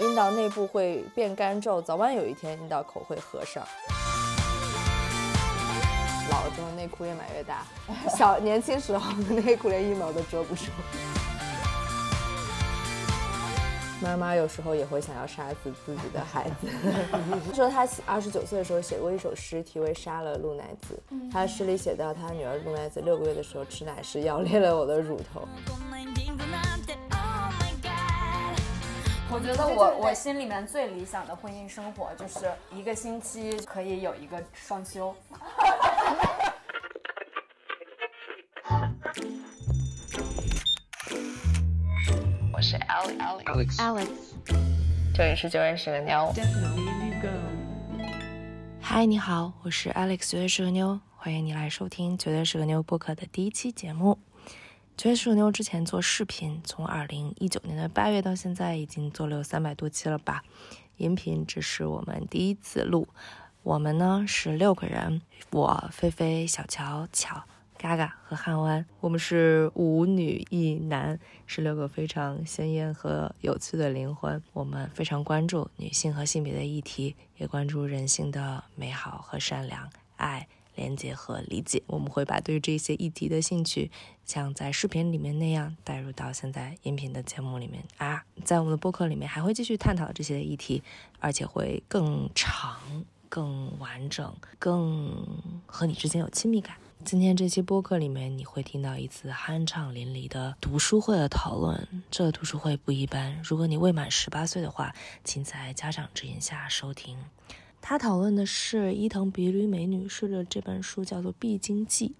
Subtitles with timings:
[0.00, 3.64] 阴道内部会变干皱，早晚有一天阴道口会合上。
[6.30, 7.64] 老了之后内裤越买越大，
[8.16, 10.64] 小年轻时候的内裤连一毛都遮不住。
[14.02, 16.66] 妈妈有时候也会想要杀死自己的孩子。
[17.54, 21.00] 说他二十九岁的时候写过一首诗，题为《杀了鹿乃子》。
[21.32, 25.46] 他诗里写到，他女儿鹿乃子六个月的时候吃奶时咬裂了我的乳头。
[29.34, 35.12] 我觉得我我心里面最理想的婚姻生活就是一个星期可以有一个双休。
[42.52, 44.06] 我是 Alex Alex，
[45.12, 46.32] 这里是九月十个妞。
[48.80, 54.16] 嗨，你好，我是 Alex 九月十个妞，欢迎你来收听九月十个妞播客的第一期节目。
[54.96, 60.44] 九月十个妞之前做视频，从二零一九年的八月到现在，已经做了有三百多期了吧？
[60.98, 63.08] 音频只是我们第一次录。
[63.64, 67.42] 我们呢是六个人，我、菲菲、小乔、巧。
[67.76, 74.40] 嘎嘎和汉湾，我们是五女一男，是六个非常鲜艳和有趣的灵魂。
[74.52, 81.82] 我们非常关注女性和性别的议题，也关注人性的美好和善良、爱、连接和理解。
[81.86, 83.90] 我们会把对这些议题的兴趣，
[84.24, 88.24] 像在视频里面那样带入到现在音频的节目里面啊。
[88.44, 90.82] 在我们的播客里面，还会继续探讨这些议题，
[91.20, 92.78] 而且会更长、
[93.28, 95.26] 更完整、更
[95.66, 96.76] 和你之间有亲密感。
[97.04, 101.86] 今天这期播客里面，你会听到一次酣畅淋漓的读书会的讨论。
[102.10, 107.18] 这读书会不一般，如果你未满十八岁的话，请在家长指引下收听。
[107.86, 112.14] 他讨论的是伊藤比吕美女士的这本书，叫做《必经记》。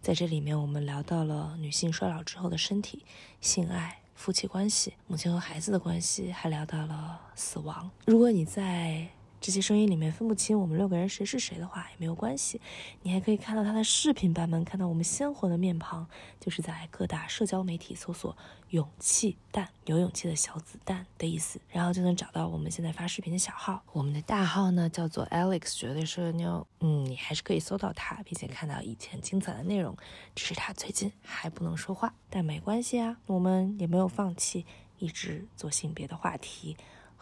[0.00, 3.04] 在这里面，我们聊到了女性衰老之后的身体、
[3.40, 7.90] 性爱、夫妻关系、母亲和孩子的关系，还聊到了死亡。
[8.06, 9.08] 如果你在
[9.40, 12.60] 这些声音里面分不清我们六个人谁是谁的话也没有关系，
[13.02, 16.06] 你还可以看到他的视频版本，看到我们鲜活的面庞，
[16.38, 18.36] 就是在各大社交媒体搜索
[18.68, 23.82] “勇气蛋”有勇气的小子弹的意思，然后就能找到我们现在发视频的小号。
[23.92, 29.96] 我们的大号呢叫做 Alex 绝对是个妞，嗯，你还是可以搜到他，并且看到以前精彩的内容。
[30.34, 34.66] 只是他最近还不能说话，但没关系啊，我们也没有放弃，
[34.98, 36.76] 一直做性别的话题。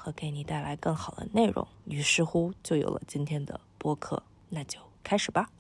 [0.09, 5.51] 和给你带来更好的内容，于是乎就有了今天的播客，那就开始吧。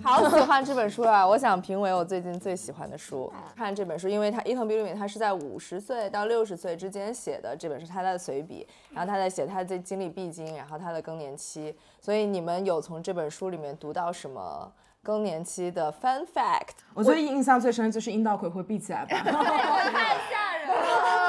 [0.00, 1.26] 好喜欢这本书啊！
[1.26, 3.32] 我想评为我最近最喜欢的书。
[3.56, 11.74] 看这本书，因为他伊藤比吕美他是在五十岁到六十岁之间写的这本书，他的随笔，然后他在写他的经历必经，然后他的更年期。
[12.00, 14.70] 所以你们有从这本书里面读到什么
[15.02, 16.74] 更年期的 fun fact？
[16.92, 19.16] 我最印象最深就是阴道口会闭起来吧。
[19.24, 21.23] 太吓人了，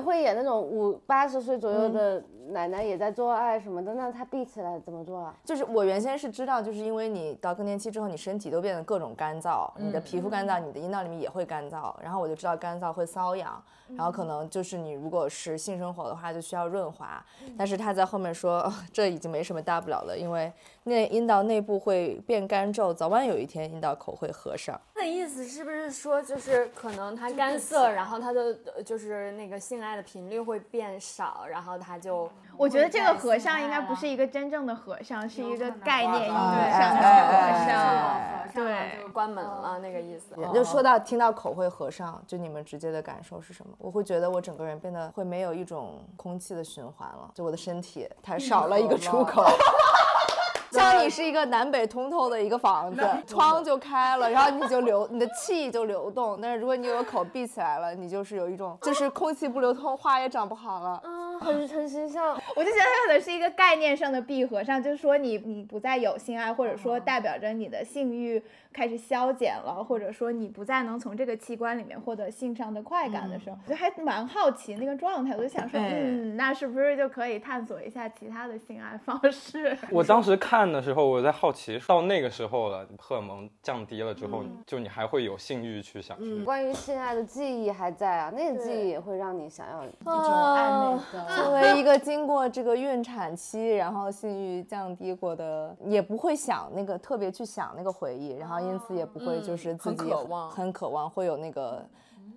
[0.00, 2.22] 会演那种五八十岁左右的。
[2.50, 5.34] 奶奶也在做爱什么的，那她闭起来怎么做啊？
[5.44, 13.62] 就是我原先是知道，就是因为你到更年期之后，你身体都变得各种干燥，你的皮肤干燥，你的阴道里面也会干燥，然后我就知道干燥会瘙痒，
[13.96, 17.24] 然后可能就是你如果是性生活的话，就需要润滑。
[17.56, 20.52] 但是他在后面说， 这已经没什么大不了了，因为
[20.84, 24.80] 那阴道内部会变干皱，早晚有一天阴道口会合上。
[24.94, 28.54] 他的意思是不是说，就是可能他干涩，然后他的
[28.84, 32.28] 就是那个性爱的频率会变少，然后他就。
[32.56, 38.28] 我觉得这个和尚应该不是一个真正的和尚，是一个概念意义上的和尚。
[38.54, 40.34] 对，就关门了那个意思。
[40.52, 43.72] 就说到听到口会合上，就你们直接的感受是什么？
[43.78, 49.44] 我会觉得我整个人变得会没有一种空气的循环了，就我的身体它少了一个出口。
[50.70, 56.38] 像你是一个南北通透的一个房子，窗就开了，然后你就流，你的气就流动。
[56.42, 61.00] 但是如果你有口闭起来了，你就是有一种，就是空气不流通，花也长不好了。
[61.04, 62.34] 嗯，很很形象。
[62.54, 68.42] 我就觉得它可能是一个概念上的闭合上，就是说你你不再有性爱，或者说代表着你的性欲。
[68.70, 79.76] 开始消减了，或者说你不再能从这个器官里面获得性上的快感的时候，我就还蛮好奇那个状态，我就想说，嗯，那是不是就可以探索一下其他的性爱方式？
[79.90, 86.16] 我当时看的时候，我在好奇，到那个时候了，荷尔蒙降低了之后，就你还会有性欲去想？
[86.44, 91.26] 关于性爱的记忆还在啊，那个记忆也会让你想要一种暧昧的。
[91.96, 98.58] 经过这个孕产期，然后性欲降低过的，也不会想那个特别去想那个回忆，然后。
[98.58, 100.12] 因此也不会就是自己
[100.50, 101.80] 很渴望，会有那个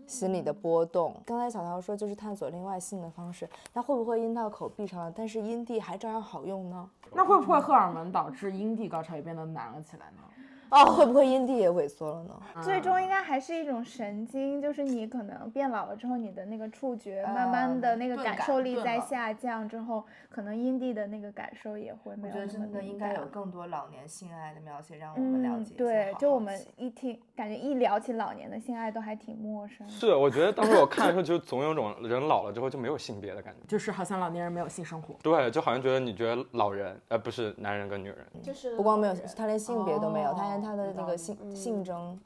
[0.05, 1.19] 心理的波动。
[1.25, 6.87] 刚才小桃说就是探索另外性的方式，那会不会阴道口闭上了，但是阴蒂还照样好用呢？
[7.11, 10.21] 那会不会荷尔蒙导致阴蒂高潮也变得难了起来呢？
[10.71, 12.39] 哦，会不会阴蒂也萎缩了呢？
[12.63, 25.75] 最终应该还是一种神经，就是你可能变老了之后，你的那个触觉慢慢的那个感受力在下降之后，可能阴蒂的那个感受也会没我觉得真的应该有更多老年性爱的描写，让我们了嗯解。
[25.75, 29.87] 对，就我们一听，感觉一聊起老年的性爱都还挺陌生。
[29.89, 33.59] 是，我觉得当时我看的时候，就总有种人老了之后就没有性别的感觉。
[33.67, 35.15] 就是好像老年人没有性生活。
[35.21, 42.19] 对，就好像觉得你觉得老人，呃，不是男人跟女人，就是不光没有，他连性别都没有，他哦连他的那有道理个性性征，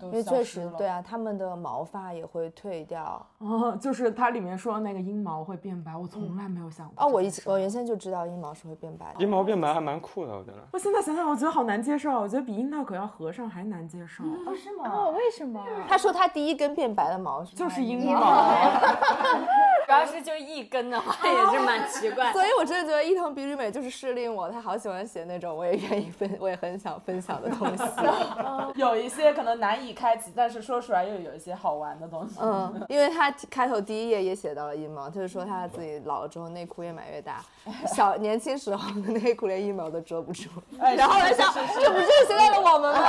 [0.00, 3.24] 因为确实对啊，他们的毛发也会退掉。
[3.38, 9.22] 哦， 就是它里面说那个阴毛会变白，我从来没有想过哦，我以这件事前我原先就知道阴毛是会变白的。
[9.22, 10.58] 阴毛变白还蛮酷的，我觉得。
[10.72, 14.22] 我现在想想，我觉得好难接受，我觉得比阴道口要合上还难接受。
[14.24, 14.84] 哦是吗？
[14.92, 15.64] 哦，为什么？
[15.88, 22.32] 他说他第一根变白的毛是就是阴阴毛，主要是就一根的话 也是蛮奇怪。
[22.32, 27.84] 所以我真的觉得伊藤比吕美就是适令我，他好喜欢写那种我也愿意分，我也很想分享的东西。
[28.74, 32.36] 有一些可能难以开启，但是说出来又有一些好玩的东西。
[32.40, 37.44] 嗯，因为他开头第一页也写到了阴毛，就是说他自己老了之后内裤越买越大，
[37.86, 40.48] 小年轻时候的内裤连阴毛都遮不住。
[40.78, 43.00] 然后我想，这不就是现在的我们吗？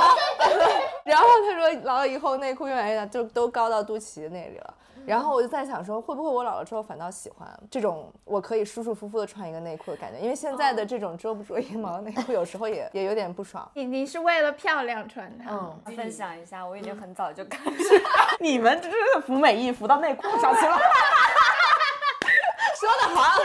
[1.04, 4.73] 然后他说老了以后内裤越买越大，就都高到肚脐那里了。
[5.06, 10.18] 然后我就在想说，会不会我老了之后反倒喜欢这种我可以舒舒服服的穿一个内裤的感觉？
[10.20, 13.70] 因为现在的这种遮不住阴毛的内裤，有时候也也有点不爽。
[13.74, 15.50] 你你是为了漂亮穿它？
[15.50, 18.02] 嗯，分享一下，我已经很早就开始
[18.40, 18.96] 你们这是
[19.26, 20.78] 服美役服到内裤上去了，
[22.80, 23.38] 说的好，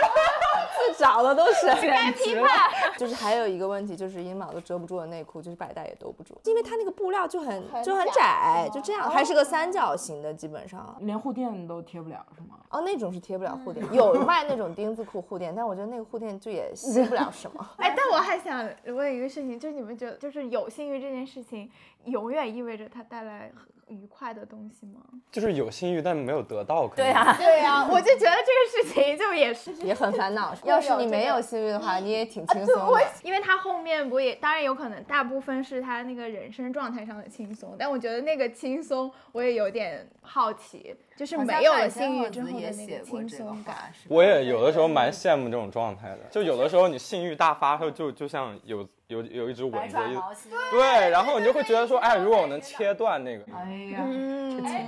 [1.00, 1.68] 自找的都是。
[1.82, 2.70] 该批判。
[2.98, 10.96] 就是还有一个问题，就是阴毛都遮不住的内裤，就是百搭也兜不住，因为它那个布料就很就很窄，就这样，还是个三角形的，基本上。
[11.00, 12.58] 连护垫都贴不了是吗？
[12.70, 17.70] 哦，那种是贴不了护垫， 有卖那种钉子裤护垫，但我觉得那个护垫就也吸不了什么。
[17.78, 21.70] 哎，但我还想问一个事情，就是你们觉得，就是有性欲这件事情，
[22.06, 25.02] 永远意味着它带来很愉快的东西吗？
[25.32, 26.88] 就是有性欲，但没有得到。
[26.88, 30.56] 可能对啊，对呀、 我就觉得这个事情就也是也很烦恼。
[30.64, 33.02] 要是你没有性欲的话，你也挺轻松的。
[33.24, 43.92] 因为他后面不也，当然有可能大部分是他那个人生状态上的轻松，但我觉得那个轻松我也有点好奇，就是没有了性欲之后的那个轻松感。
[44.08, 54.08] 我也有的时候蛮羡慕这种状态的，就有的时候你性欲大发，就就就像有有有一只蚊子，一对，然后你就会觉得说，哎，如果我能切断那个，哎呀，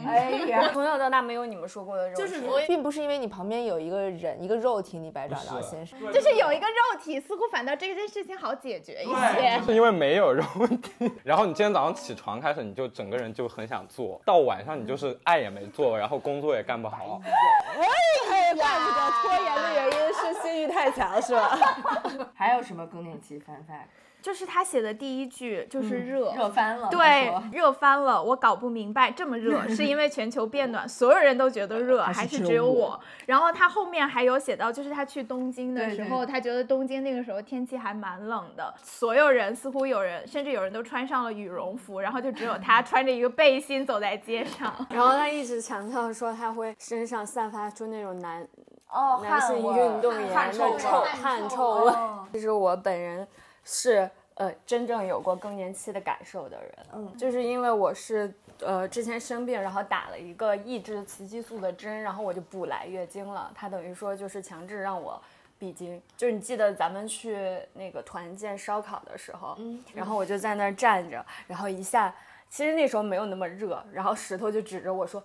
[0.08, 5.86] 哎呀， 从小到大没有你们说过的肉体，并不是因为你旁边有一个人，一个肉体，你百爪挠心。
[6.14, 9.62] 就是有一个肉体，似乎反倒这件事情好解决一些。
[9.66, 10.44] 是因为没有肉
[10.82, 11.12] 体。
[11.26, 17.22] 然后你今天早上起床开始，你就整个人就很想做，到晚上你就是爱也没做，然后工作也干不好。
[17.26, 21.58] 哎，怪不得拖延的原因是性欲太强，是吧？
[22.36, 23.88] 还有什么更年期 fun fact？
[24.22, 26.88] 就是他写的第一句就是热，热翻了。
[26.90, 33.00] 对，热翻了，我搞不明白，这么热 是因为全球变暖，所有人都觉得热，还是只有我？
[33.26, 44.74] 然后他后面还有写到，就是他去东京的时候，他觉得东京那个时候天气还蛮冷的，所有人似乎有人，甚至有人都穿上了羽绒服，然后就只有他 穿着一个背心走在街上。
[44.92, 48.48] 然后他一直强调说他会身上散发出那种男
[48.90, 51.94] 哦，男性运动员的臭汗臭味。
[52.34, 53.28] 其实我本人
[53.64, 65.22] 是呃真正有过更年期的感受的人，嗯，就是因为我是呃之前生病，然后打了一个抑制雌激素的针，然后我就不来月经了，他等于说就是强制让我。
[65.60, 72.12] 闭经，就是你记得咱们去那个团建烧烤的时候，嗯，然后我就在那儿站着，然后一下，
[72.50, 75.24] 其实那时候没有那么热，然后石头就指着我说，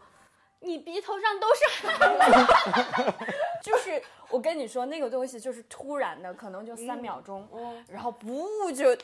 [0.66, 1.64] 你鼻头上都是
[1.96, 3.14] 汗，
[3.62, 7.48] 就是我跟你说那个东西就是突然的，可能就三秒钟，
[7.88, 8.96] 然后不就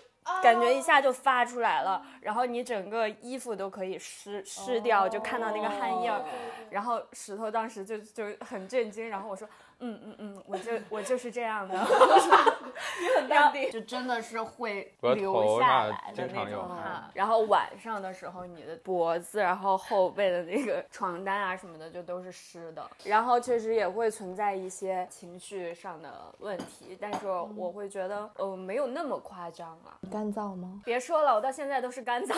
[0.43, 6.25] 感觉一下就发出来了，然后你整个衣服都可以湿湿掉，就看到那个汗印儿，
[6.71, 9.49] 然后石头当时就就很震惊，然后我说。
[9.85, 17.11] 嗯嗯嗯，我就我就是这样的，你很淡定，就真的是会额流下来的那种汗。
[17.13, 22.89] 然后晚上的时候，你的脖子，然后后背的那个床单啊什么的，就都是湿的。
[23.05, 29.99] 然后确实也会存在一些情绪上的问题，但是我会觉得，呃，没有那么夸张啊。
[30.13, 30.81] 干燥吗？
[30.85, 32.35] 别说了，我到现在都是干燥的。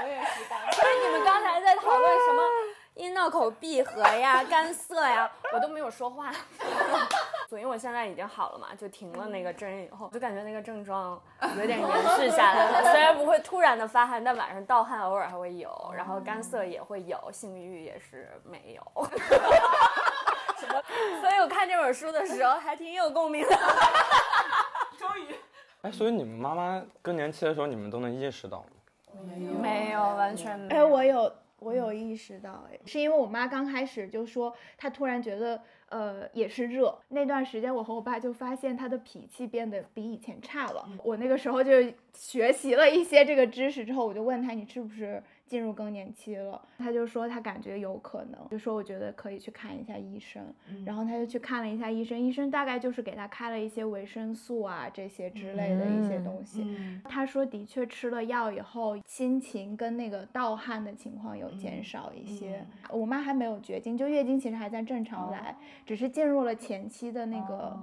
[0.00, 0.74] 我也是干燥。
[0.74, 2.42] 所以你们刚才在讨论什么
[2.98, 6.32] 阴道口闭合呀、干涩呀，我都没有说话。
[7.48, 11.18] 所以我现在已经好了嘛，就停了那个针以后，就感觉那个症状
[11.56, 11.88] 有点延
[12.18, 12.92] 续下来了。
[12.92, 18.82] 虽然不会突然的发汗，但晚上盗汗偶尔还会有，然后干涩也会有，性欲也是没有。
[20.58, 20.82] 什么？
[21.20, 23.56] 所以我看这本书的时候还挺有共鸣的。
[24.98, 25.36] 终于，
[25.82, 28.66] 哎，所以你们妈妈更年期的时候，你们都能意识到吗？
[29.62, 30.88] 没有，完全没有哎，有。
[30.88, 36.96] 我有，我有意识到，哎，是因为我妈刚开始就说，她突然觉得，呃，也是热。
[37.08, 40.88] 那段时间，我和我爸就发现她的脾气变得比以前差了。
[41.02, 41.72] 我那个时候就
[42.14, 46.60] 学习了一些这个知识之后，我就问她，你是不是进入更年期了？
[46.78, 50.42] 他就说他感觉有可能，就说我觉得可以去看一下医生。
[50.84, 56.66] 然后他就去看了一下医生，医生大概就是给他开了一些维生素啊这些之类的一些东西。
[57.04, 62.64] 他说，的确吃了药以后，心情跟那个盗汗的情况有减少一些。
[62.90, 67.74] 我妈还没有绝经，就月经其实还在正常来，只是进入了前期的那个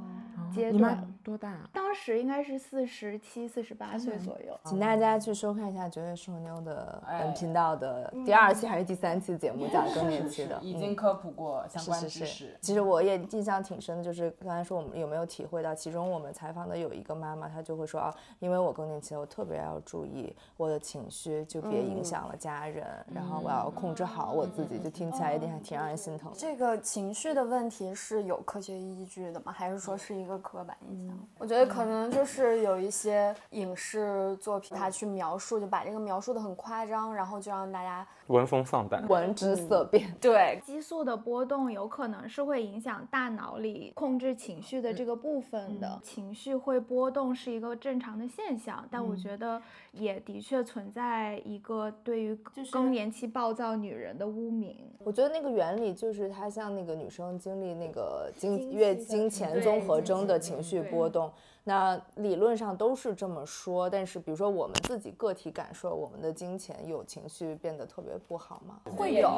[0.53, 0.95] 阶你段。
[0.98, 1.69] 妈多大啊？
[1.74, 4.60] 当时应该是四十七、四十八岁左右。
[4.65, 26.31] 请大家去收看一下绝对是我妞的本频道的第二期还是第三期节目，讲更年期的，已嗯经科普过相关知识。，其实我也印象挺深的，就是刚才说我们有没有体会到，其中我们采访的有一个妈妈，她就会说啊，因为我更年期了，我特别要注意我的情绪，就别影响了家人，然后我要控制好我自己，就听起来有点还挺让人心疼。
[26.35, 29.51] 这个情绪的问题是有科学依据的吗？
[29.51, 31.17] 还是说是一个刻板印象？
[31.38, 39.07] 我觉得可能就是有一些影视作品，它去描述，就把这个描述的很夸张，然后就让大家闻风丧胆。
[39.07, 40.59] 闻之色变，对。
[40.65, 49.61] 激素的波动有可能是会影响大脑里控制情绪的这个部分的，情绪会波动是一个正常的现象，但我觉得
[49.91, 52.35] 也的确存在一个对于
[52.71, 54.75] 更年期暴躁女人的污名。
[55.03, 61.31] 我觉得那个原理就是它像那个女生经历那个经经月经前综合征的情绪波动。
[61.67, 68.79] 那理论上都是这么说，但是比如说我们自己个体感受，我们的金钱有情绪变得特别不好吗？
[68.95, 69.31] 会有，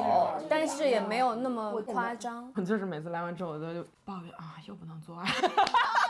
[0.50, 2.54] 但是也没有那么夸张。
[2.66, 3.66] 就是每次来完之后，我都
[4.04, 5.26] 抱怨啊，又不能做爱。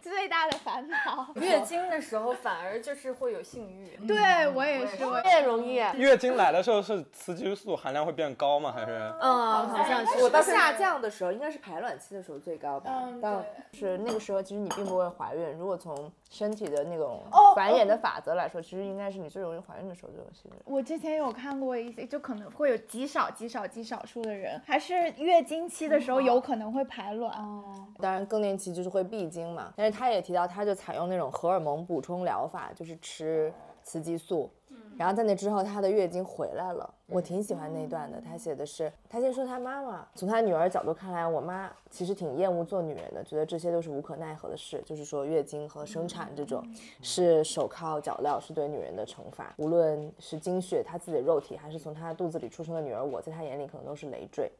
[0.00, 5.74] 最大的烦恼，月经的时候反而就是会有性欲，对我也是，我越容易。
[5.74, 8.72] 月经来的时候是雌激素含量会变高吗？
[8.72, 9.12] 还是？
[9.20, 12.90] 嗯，好像是我到下降的时候，应该是排卵期的时候最高吧。
[13.04, 15.52] 嗯到是那个时候，其实你并不会怀孕。
[15.58, 20.62] 如果从身体的那种哦繁衍的法则来说，其实应该是你最容易怀孕的时候就有性欲。
[20.64, 27.32] 我之前有看过一些，就可能会有极少、极少、极少数的人，还是月经期的时候有可能会排卵。
[27.98, 33.52] 当然，更年期就是会闭经嘛，但是他也提到，他就采用那种荷尔蒙补充疗法，就是吃
[33.82, 34.50] 雌激素。
[34.96, 38.18] 然后在那之后，她的月经回来了，我挺喜欢那段的。
[38.18, 46.66] 她写的是，她先说她妈妈，从她女儿角度看来，我妈其实挺厌恶做女人的，觉得这些都是无可奈何的事，就是说月经和生产这种
[47.02, 54.50] 是手铐脚镣，是对女人的惩罚，无论是经血她自己的肉体，还是从她肚子里出生的女儿我，在她眼里可能都是累赘。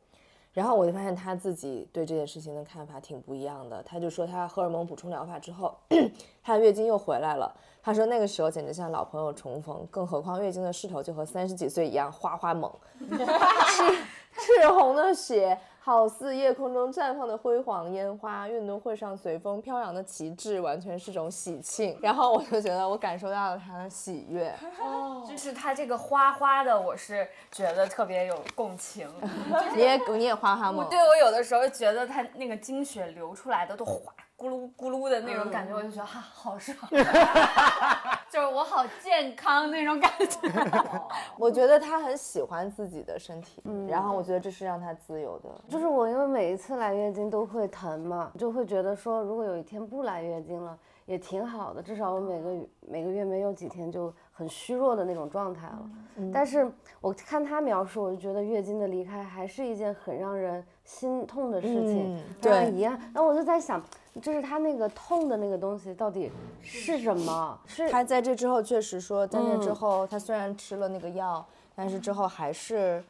[0.53, 3.83] 然后我就发现她自己对这件事情的看法挺不一样的。
[3.83, 5.75] 她就说她荷尔蒙补充疗法之后，
[6.45, 7.55] 她的月经又回来了。
[7.87, 12.69] 他说那个时候简直像老朋友重逢，更何况月经的势头就和三十几岁一样哗哗猛，
[13.09, 13.95] 赤
[14.37, 21.97] 赤红的血好似夜空中绽放的辉煌烟花，运动会上随风飘扬的旗帜，完全是种喜庆。
[22.03, 24.53] 然后我就觉得我感受到了他的喜悦。
[24.83, 29.09] 哦 就是他这个花花的，我是觉得特别有共情。
[29.77, 36.77] 你也你也哗哗猛，对我有的时候觉得他那个经血流出来的都哗咕噜咕噜的那种感觉，我就觉得哈、好爽，
[38.31, 41.07] 就是我好健康那种感觉。
[41.39, 45.49] 我觉得他很喜欢自己的身体，然后我觉得这是让他自由的。
[45.69, 55.91] 就是我因为每一次来月经都会疼嘛，就会觉得说，如果有一天不来月经了，也挺好的，至少我每个月每个月没有几天就很虚弱的那种状态了。
[56.31, 62.99] 但是我看他描述，我就觉得月经的离开还是一件很让人心痛的事情，对遗憾。
[63.13, 63.83] 然后我就在想，
[64.23, 66.31] 就是他那个痛的那个东西到底
[66.63, 67.59] 是什么？
[67.67, 73.03] 是他在这之后确实说，在那之后，他虽然吃了那个药，但是之后还是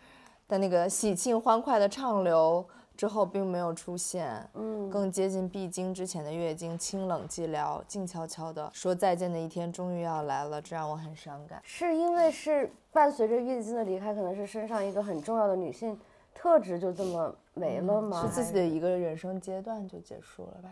[0.49, 2.65] 在那个喜庆欢快的畅流
[2.97, 11.61] 之后，并没有出现，嗯，更接近闭经之前的月经，清冷寂寥，静悄悄的说再见的一天终于要来了，这让我很伤感。
[11.63, 15.99] 是因为是伴随着月经的离开，可能是身上一个很重要的女性
[16.39, 18.21] 特质就这么没了吗？
[18.23, 20.69] 是自己的一个人生阶段就结束了吧？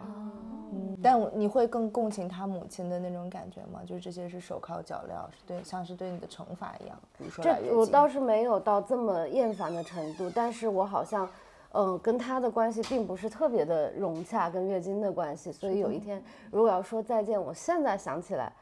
[0.73, 3.80] 嗯，但我你会更共情他母亲的那种感觉吗？
[3.87, 6.97] 就是这些是手铐脚镣，是对像是对你的惩罚一样。
[7.16, 11.28] 比如说这我倒是没有到这么厌烦的程度，但是我好像，
[11.73, 18.52] 嗯、跟他的关系并不是特别的融洽，跟月经的关系，所以有一天如果要说再见，我现在想起来，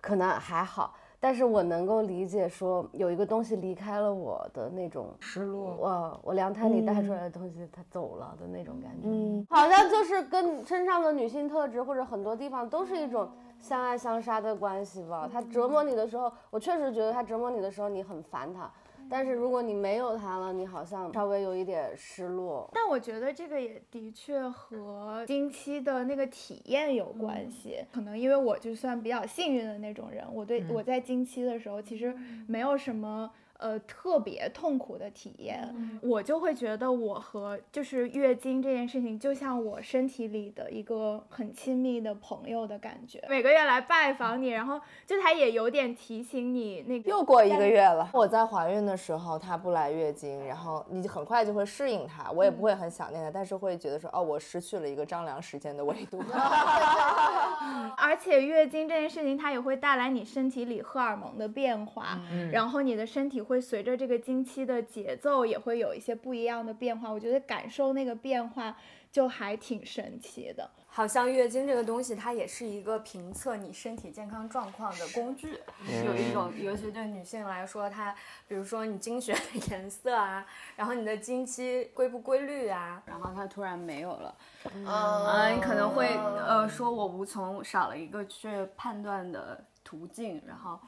[0.00, 5.76] 可能还好，但是我能够理解说有一个东西离开了我的那种失落。
[5.78, 15.30] 我我凉胎里带出来的东西，它走了的那种感觉，嗯，好像就是跟身上的女性特质或者很多地方都是一种相爱相杀的关系吧。
[15.32, 18.68] 他折磨你的时候，我确实觉得他折磨你的时候，你很烦他。
[19.08, 22.68] 但是如果你没有他了，你好像稍微有一点失落。
[22.72, 27.84] 但我觉得这个也的确和经期的那个体验有关系。
[27.92, 32.14] 可能因为我就算比较幸运的那种人，我对我在经期的时候其实
[32.46, 33.30] 没有什么。
[33.62, 43.24] 呃，特别痛苦的体验，我就会觉得我和就是月经这件事情，就像我身体里的一个很亲密的朋友的感觉。
[43.28, 47.08] 每个月来拜访你，然后就他也有点提醒你那个。
[47.08, 56.20] 又过一个月了，我在怀孕的时候他不来月经，然后你很快就会适应他，我也不会很想念他，但是会觉得说，哦，我失去了一个丈量时间的维度。
[57.96, 62.18] 而且月经这件事情，它也会带来你身体里荷尔蒙的变化，
[62.50, 63.51] 然后你的身体会。
[63.52, 68.74] 会随着这个经期的节奏也会有一些不一样的变化，我觉得感受那个变化
[69.10, 70.70] 就还挺神奇的。
[70.88, 75.58] 好像月经这个东西，它也是一个评测你身体健康状况的工具。
[76.06, 78.14] 有一种，尤其对女性来说，它
[78.48, 79.40] 比如说你经血的
[79.70, 84.34] 颜色啊，然后你的经期规不规律啊，然后它突然没有了，
[84.74, 90.78] 嗯，你可能会呃说我无从少了一个去判断的途径，然后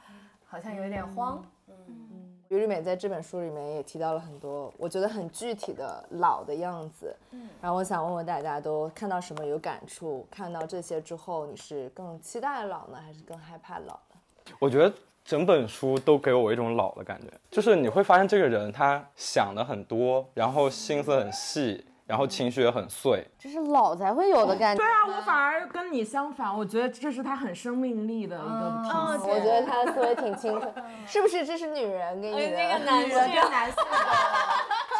[0.45, 2.34] 好像有点慌，嗯。
[2.49, 7.15] 于丽美在这本书里面也提到了很多，我觉得很具体的老的样子。
[7.31, 10.27] 嗯，然后我想问问大家，都看到什么有感触？
[10.29, 14.51] 看到这些之后，你是更期待老呢，还是更害怕老呢？
[14.59, 21.83] 我觉得整本书都给我一种老的感觉，就是你会发现这个人他想的很多，然后心思很细。
[22.05, 24.83] 然后情绪也很碎，这是老才会有的感觉。
[24.83, 28.89] 对啊，我反而跟你相反，我觉得这是他很生命力的一个体
[29.23, 29.29] 现。
[29.29, 30.67] 我觉得他思维挺清楚，
[31.07, 31.45] 是不是？
[31.45, 33.75] 这是女人给你的，那个男人跟男性。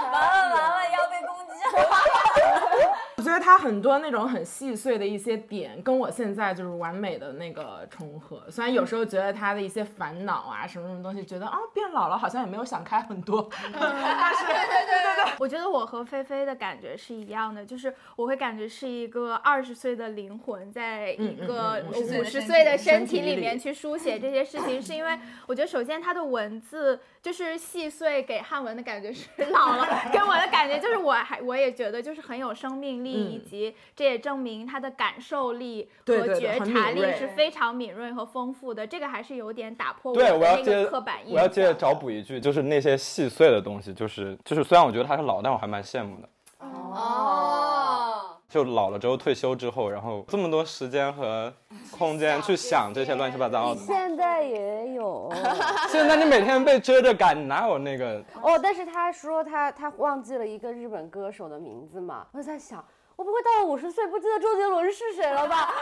[0.05, 2.95] 完了完了，要被攻击了。
[3.25, 8.43] 我觉得他很多那种很细碎的一些点，跟我现在就是完美的那个重合。
[8.51, 13.49] 虽然有时候觉得他的一些烦恼啊，什么什么东西，觉得啊变老了好像也没有想开很多。
[13.73, 33.14] 但是， 对对对对，我觉得我和菲菲的感觉是一样的，就是我会感觉是一个二十岁的灵魂，在一个五十岁的身体里面去书写这些事情， 是因为我觉得首先他的文字就是细碎，给汉文的感觉是老了，给我的感觉就是我还我也觉得就是很有生命力。
[33.15, 38.85] 以及这也证明他的感受力和觉察力是非常敏锐和丰富的。
[38.85, 41.35] 这个还是有点打破我的那个刻板印象。
[41.35, 46.29] 我要接着找补一句，就是那些细碎的东西，就是就是虽然我觉得他是老，但我还蛮羡慕的。
[46.59, 51.53] 哦，就老了之后退休之后，然后这么多时间和
[51.91, 53.81] 空间去想这些乱七八糟的。
[53.81, 55.29] 现在也有。
[55.89, 58.23] 现在你每天被遮着赶，哪有那个？
[58.41, 62.83] 哦，但是他说他他忘记了一个日本歌手的名字嘛，我在想。
[63.17, 65.55] 我不会到了五十岁不记得周杰伦是谁了吧？
[65.55, 65.73] 啊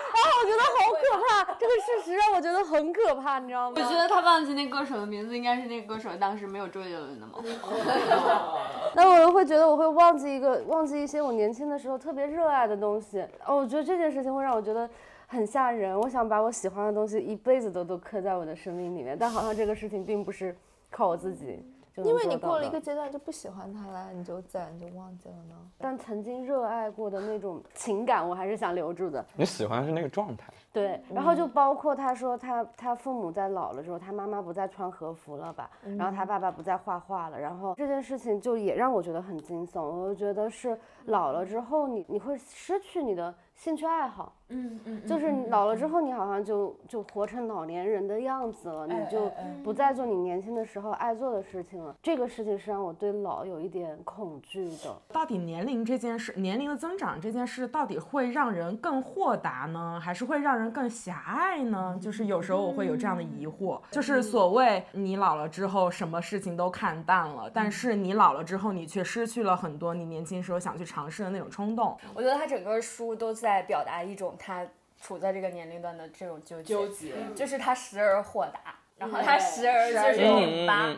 [0.42, 3.76] 我觉得好可怕，这个事实让我觉得很可怕，你知道吗？
[3.76, 7.34] 我觉得他忘记那歌手的名字，应该是那个歌手当时没有周杰伦的吗？
[8.96, 13.26] 那我又会觉得我会忘记一个，忘记一些我年轻的时候特别热爱的东西。
[13.46, 14.88] 哦，我觉得这件事情会让我觉得
[15.26, 16.00] 很吓人。
[16.00, 20.56] 我想把我喜欢的东西一辈子都都刻在我的生命里面，但好像这个事情并不是
[20.92, 21.66] 靠我自己。
[21.98, 25.56] 因为你过了一个阶段就不喜欢他了，你就自然就忘记了呢。
[25.78, 29.24] 但曾经热爱过的那种情感，我还是想留住的。
[29.36, 30.52] 你喜欢的是那个状态。
[30.72, 39.84] 对，然后就包括他说他他父母在老了之后，他妈妈不再穿和服了吧，然后他爸爸不再画画了，然后这件事情就也让我觉得很惊悚。
[39.84, 40.76] 我就觉得是
[41.06, 44.34] 老了之后，你你会失去你的兴趣爱好。
[44.50, 49.32] 嗯嗯，就是老了之后，你好像就就活成老年人的样子了，你就
[49.64, 51.96] 不再做你年轻的时候爱做的事情了。
[52.04, 54.96] 这个事情是让我对老有一点恐惧的。
[55.12, 61.98] 到底年龄这件事，年龄的增长这件事，到底会让人更豁达呢，还是会让人更狭隘呢？
[62.00, 63.80] 就是有时候我会有这样的疑惑。
[63.90, 71.98] 就是所谓你老了之后，什么事情都看淡了，但是你老了之后，你却失去了很多你年轻时候想去尝试的那种冲动。
[72.14, 74.36] 我觉得他整个书都在表达一种。
[74.40, 74.66] 他
[75.02, 78.74] 处在这个年龄段的这种纠结，就是他时而豁达。
[79.04, 80.96] 然后他时而就是拧巴，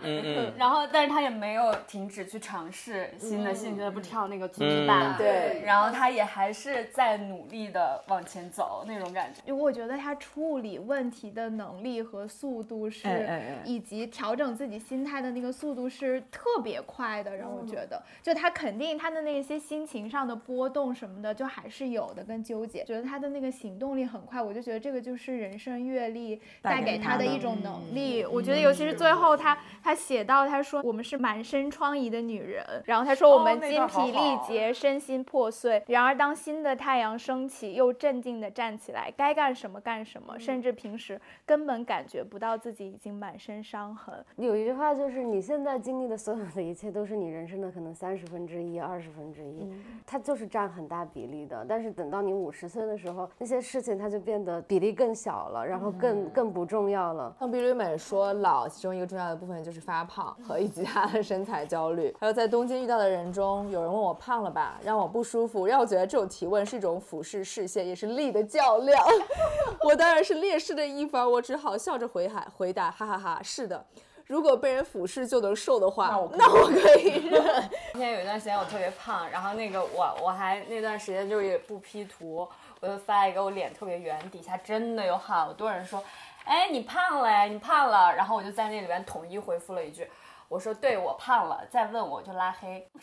[0.57, 9.41] 然后但是他也没有停止去尝试新的兴趣，不跳那个足子板，对，然后他也还是在努力的往前走那种感觉。
[9.45, 13.27] 因为我觉得他处理问题的能力和速度是，
[13.63, 27.94] 以及调整自己心态的那个速度是特别快的，让我觉得，就他肯定他的那些心情上的波动什么的，就还是有的跟纠结，觉得他的那个行动力很快，我就觉得这个就是人生阅历带给他的一种能。
[27.95, 28.23] 例。
[28.25, 35.81] 我觉得尤其是最后他他写到他说我们是满身疮痍的女人，然后他说我们精疲力竭，身心破碎。
[35.87, 44.13] 然而当新的太阳升起，又镇静地站起来，该干什么干什么，甚至平时根本感觉不到自己已经满身伤痕。
[44.35, 49.71] 有一句话就是你现在经历的所有的一切都是你人生的可能三十分之一、二十分之一，
[50.05, 51.65] 它就是占很大比例的。
[51.67, 57.35] 但是等到你五十岁的时候，那些事情它就变得比例更小了，然后更更不重要了。
[57.39, 62.15] 像比如美说，老其中一个重要的部分就是发胖和以及他的身材焦虑。
[62.19, 69.05] 还有在东京遇到的人中，有人问我胖了吧，让我不舒服，让我觉得这种提问是一种俯视视线，也是力的较量。
[69.83, 73.85] 我当然是劣势的一方，我只好笑着回海回答，哈哈哈，是的。
[74.27, 77.43] 如果被人俯视就能瘦的话，那我可以忍。
[77.93, 82.47] 之前有一段时间我特别胖，然后那个我我还那段时间就是不 P 图，
[82.81, 86.03] 我就发一个我脸特别圆，底下真的有好多人说，
[86.45, 88.15] 哎你胖了呀，你胖了。
[88.15, 90.09] 然后我就在那里边统一回复了一句，
[90.47, 92.89] 我说对我胖了，再问我就拉黑。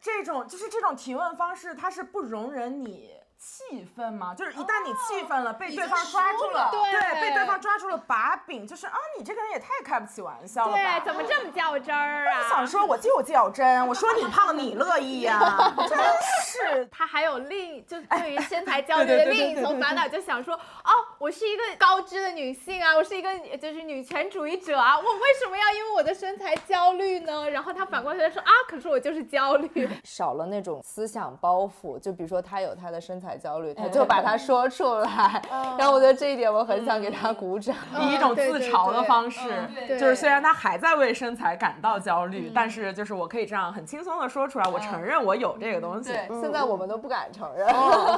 [0.00, 3.15] 这种就是这种提问方式，它是不容忍你。
[3.38, 4.34] 气愤吗？
[4.34, 10.78] 就是一旦你气愤了，被对方抓住了，对，被对方抓住了把柄，就是啊，你这个人也太开不起玩笑了吧？
[10.78, 12.48] 对，怎么这么较真儿啊？
[12.48, 15.72] 想说我就较真，我说你 胖你乐意呀？
[15.86, 16.86] 真是。
[16.90, 27.50] 他还有另就对于身材焦虑的另一层烦恼，就想说哦，我是一个高知的女性啊，我是一个就是女权主义者啊，我为什么要因为我的身材焦虑呢？
[27.50, 33.25] 然后他反过来说啊，可是我就是焦虑，少了那种思想包袱，就比如说他有他的身材。
[33.34, 35.42] 焦虑，他就把它说出来，
[35.78, 39.48] 然后我觉得这一点我很想给他鼓掌，以一种自嘲的方式，
[39.88, 46.12] 就是虽然他还在为身材感到焦虑，但是就是我可以这样很轻松的说出来，我承认我有这个东西。
[46.40, 47.66] 现在我们都不敢承认，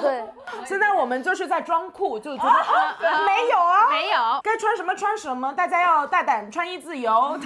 [0.00, 0.24] 对，
[0.66, 7.38] 现在我们就是在装酷，就觉得啊 没有啊，没有，该穿什么穿什么，大家要大胆穿衣自由。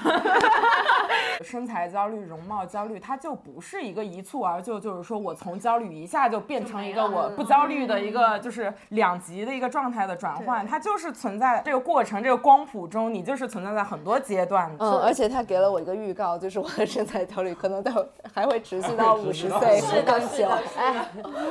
[1.45, 7.52] 身材焦虑、容貌焦虑，它就不是一个一蹴而就，就是说我从焦虑一下就变成一个我不。
[7.53, 14.75] 焦虑的一个就是两极的一个状态的转换，它就是存在这个过程，这个光谱中，你就是存在在很多阶段。
[14.79, 17.93] 嗯，而且他给了我一个预告，就是我的身材焦虑可能到
[18.33, 20.49] 还会持续到五十岁更久。
[20.79, 21.07] 哎，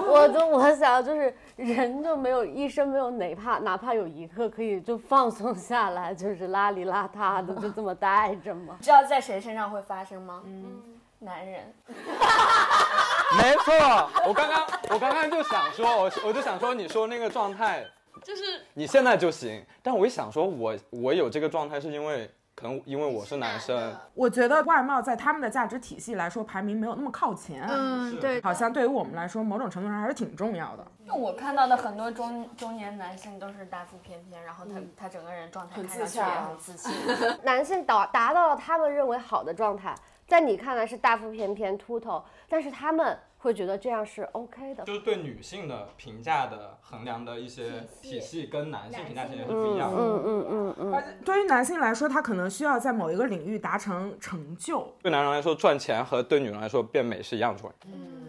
[0.09, 8.75] 我就我想就是人就没有一生没有哪怕哪怕有一刻可以就放松下来，就是邋里邋遢的就这么待着吗？
[8.81, 10.41] 知道在谁身上会发生吗？
[10.45, 10.81] 嗯。
[11.23, 11.71] 男人，
[13.37, 13.73] 没错，
[14.25, 17.85] 我刚刚我刚刚就想说，我我就想说，你说那个状态，
[18.23, 30.83] 就是你现在就行，但我一想说，我我有这个状态是因为可能因为我是男生，我觉得外貌在他们的价值体系来说排名没有那么靠前，嗯，对，好像对于我们来说，某种程度上还是挺重要的。
[31.05, 36.91] 那我看到的很多中中年男性都是大腹便便，然后他他整个人状态看上去也，很自信，
[37.45, 39.93] 男性达达到了他们认为好的状态。
[40.31, 49.97] 在你看来是大腹便便秃头，但是他们会觉得这样是 OK 的，就是对女性的评价的衡量的一些体系跟男性评价体系是不一样的。
[49.97, 50.93] 嗯嗯嗯嗯。
[50.93, 54.95] 而对于男性来说，他可能需要在某一个领域达成成就。
[55.01, 57.75] 对男人来说，赚钱和对女人来说变美是一样重要。
[57.87, 58.20] 嗯。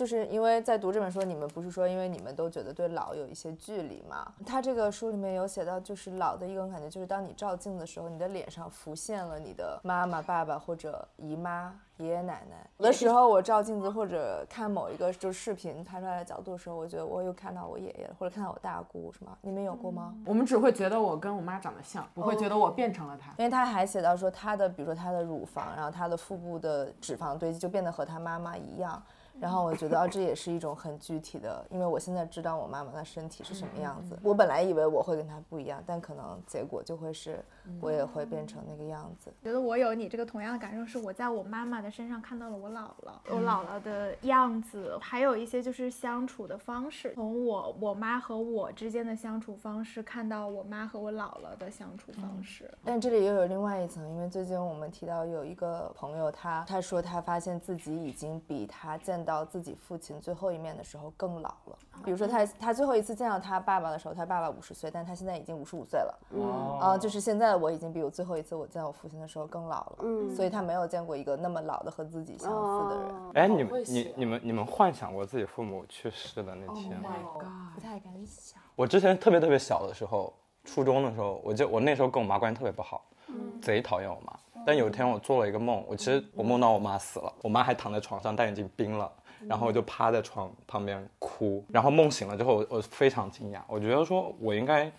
[0.00, 4.32] 就是因为在读这本书，你们不是说因为你们都觉得对老有一些距离吗？
[4.46, 12.66] 他这个书里面有写到，就是老的一种感觉，就是当你照镜的时候，你的脸上浮现了你的妈妈、爸爸或者姨妈、爷爷奶奶。
[12.78, 19.36] 有的时候我照镜子或者看某一个就视频拍出来的角度的时候，我觉得我又看到我爷爷或者看到我大姑，什么？
[19.42, 20.14] 你们有过吗？
[20.24, 23.34] 我们只会觉得我跟我妈长得像，不会觉得我变成了她。
[23.36, 29.02] 因为他还写到说他的，比如说他的乳房，然后他的腹部的脂肪堆积就变得和他妈妈一样。
[29.40, 34.18] 然后我觉得啊，这也是一种很具体的，因为我现在知道我妈妈的身体是什么样子。
[34.22, 37.42] 我本来以为我会跟她不一样，但可能结果就会是
[37.80, 39.32] 我也会变成那个样子。
[39.42, 52.70] 觉得我有你这个同样的感受，是我在我妈妈的身上看到了我姥姥，我姥姥的样子，还有一些就是相处的方式，从我我妈和我之间的相处方式，看到我妈和我姥姥的相处方式。
[52.84, 59.29] 但这里又有另外一层，因为最近我们提到有一个朋友，他他说他发现自己已经比他见到。
[59.30, 61.78] 到自己父亲最后一面的时候更老了。
[62.04, 66.18] 比如说他他最后一次见到他爸爸的时候，他爸爸五十岁，但他现在已经五十五岁了。
[66.30, 69.98] 嗯啊，就是现在我已经比我最后一次我见我父亲的时候更老了。
[70.02, 73.14] 嗯，所以他没有见过一个那么老的和自己相似的人。
[73.34, 77.72] 哎，你们你你们你们幻想过自己父母去世的那天吗？
[77.74, 78.60] 不太敢想。
[78.74, 80.32] 我之前特别特别小的时候，
[80.64, 83.04] 初中的时候，我就我那时候跟我妈关系特别不好，
[83.62, 84.32] 贼讨厌我妈。
[84.66, 89.10] 但有一天我做了一个梦，我其实我梦到我妈死了，我妈还躺在床上，但已经冰了。
[89.48, 94.90] 然后我就趴在床旁边哭，然后梦醒了之后，我非常惊讶，我觉得说我应该，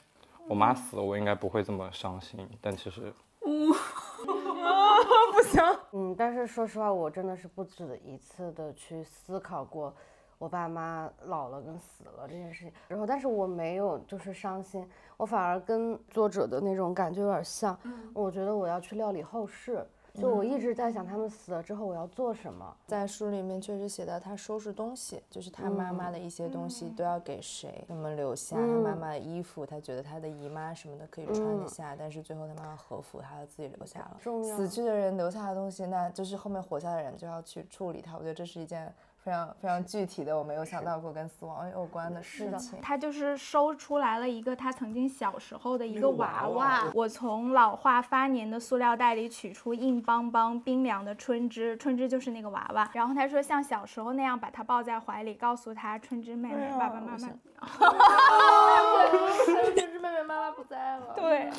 [0.48, 2.48] 我妈死了，我应该不会这么伤心。
[2.60, 5.62] 但其实， 不行。
[5.94, 9.94] 嗯，但是说实话，我真的是不止一次的去思考过。
[10.38, 14.84] 我爸妈老了跟死了这件事情，然后但是我没有就是伤心，
[15.16, 17.78] 我反而跟作者的那种感觉有点像。
[18.12, 22.76] 我觉得我要去料理后事，就我一直在想他们死了之后我要做什么。
[22.88, 34.18] 在书里面确实写到他收拾东西，就是他妈妈的一些东西都要给谁，什么留下他妈妈的衣服，他觉得他的姨妈什么的可以穿得下，但是最后他妈妈和服，他要自己留下了。
[34.44, 38.16] 死去的人留下的东西，那就是后面活下的人就要去处理它。
[38.16, 38.94] 我觉得这是一件。
[39.24, 42.80] 非常非常具体的，我没有想到过跟死亡有关的事情。
[42.82, 46.92] 他就是收出来了一个他曾经小时候的一个娃娃。
[46.96, 52.90] 我从老化发黏的塑料袋里取出硬邦邦、冰凉的春枝，春枝就是那个娃娃。
[52.94, 57.30] 然后他说像小时候那样把他抱在怀里，告诉他春枝妹妹，爸爸妈妈。
[57.62, 59.08] 哈哈
[59.46, 61.14] 春枝妹妹妈妈不在了。
[61.16, 61.50] 对。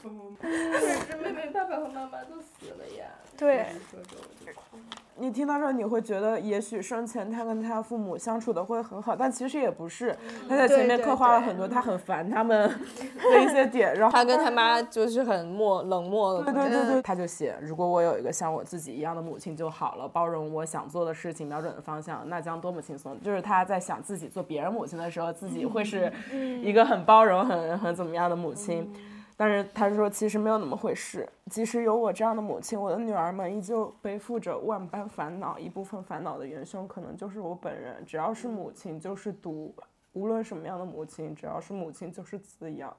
[0.00, 3.06] 春枝妹妹爸爸和妈妈都死了呀。
[3.36, 3.66] 对。
[5.20, 10.16] 你听到这，你会觉得也许生前他跟他父母相处的会很好，但其实也不是。
[10.48, 16.44] 他在前面刻画了很多他很烦他们的一些点，然后他跟他妈就是很漠冷漠的。
[16.44, 23.20] 对对对对，他就写，如果我有一个像我自己一样的母亲就好了，包容我想做的事情，瞄准的方向，那将多么轻松。
[23.20, 26.12] 就是他在想自己做别人母亲的时候，自己会是
[26.62, 28.88] 一个很包容、很很怎么样的母亲。
[29.40, 31.28] 但是他说，其实没有那么回事。
[31.48, 35.56] 即使有我这样的母亲，我的女儿们依旧背负着万般烦恼。
[35.56, 38.04] 一部分烦恼的元凶可能就是我本人。
[38.04, 39.72] 只要是母亲，就是毒。
[40.12, 42.92] 无论什么样的母亲，只要是母亲，就是滋养。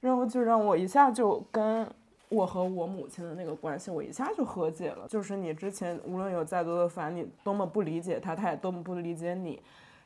[0.00, 1.88] 然后就让我一下就跟
[2.28, 5.08] 我和我母亲的那个关系，我一下就和解了。
[5.08, 9.62] 就是你之前无论有再多的烦，你多么不理解她，她也多么不理解你。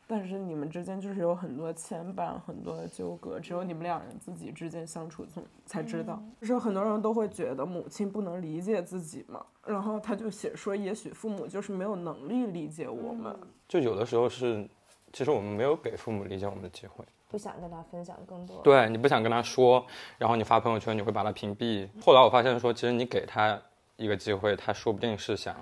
[0.08, 6.22] 但是你们之间就是有很多牵绊，很多的纠葛，只有你们两人自己之间相处才才知道。
[6.40, 13.36] 就是很多人都会觉得母亲不能理解自己嘛，然后他就写说，也许父母就是没有能力理解我们。
[13.66, 14.68] 就有的时候是，
[15.12, 18.62] 其实我们没有给父母理解我们的机会，不想跟他分享更多。
[18.62, 19.84] 对你不想跟他说，
[20.18, 21.88] 然后你发朋友圈，你会把他屏蔽。
[22.00, 23.60] 后来我发现说，其实你给他
[23.96, 25.56] 一个机会，他说不定是想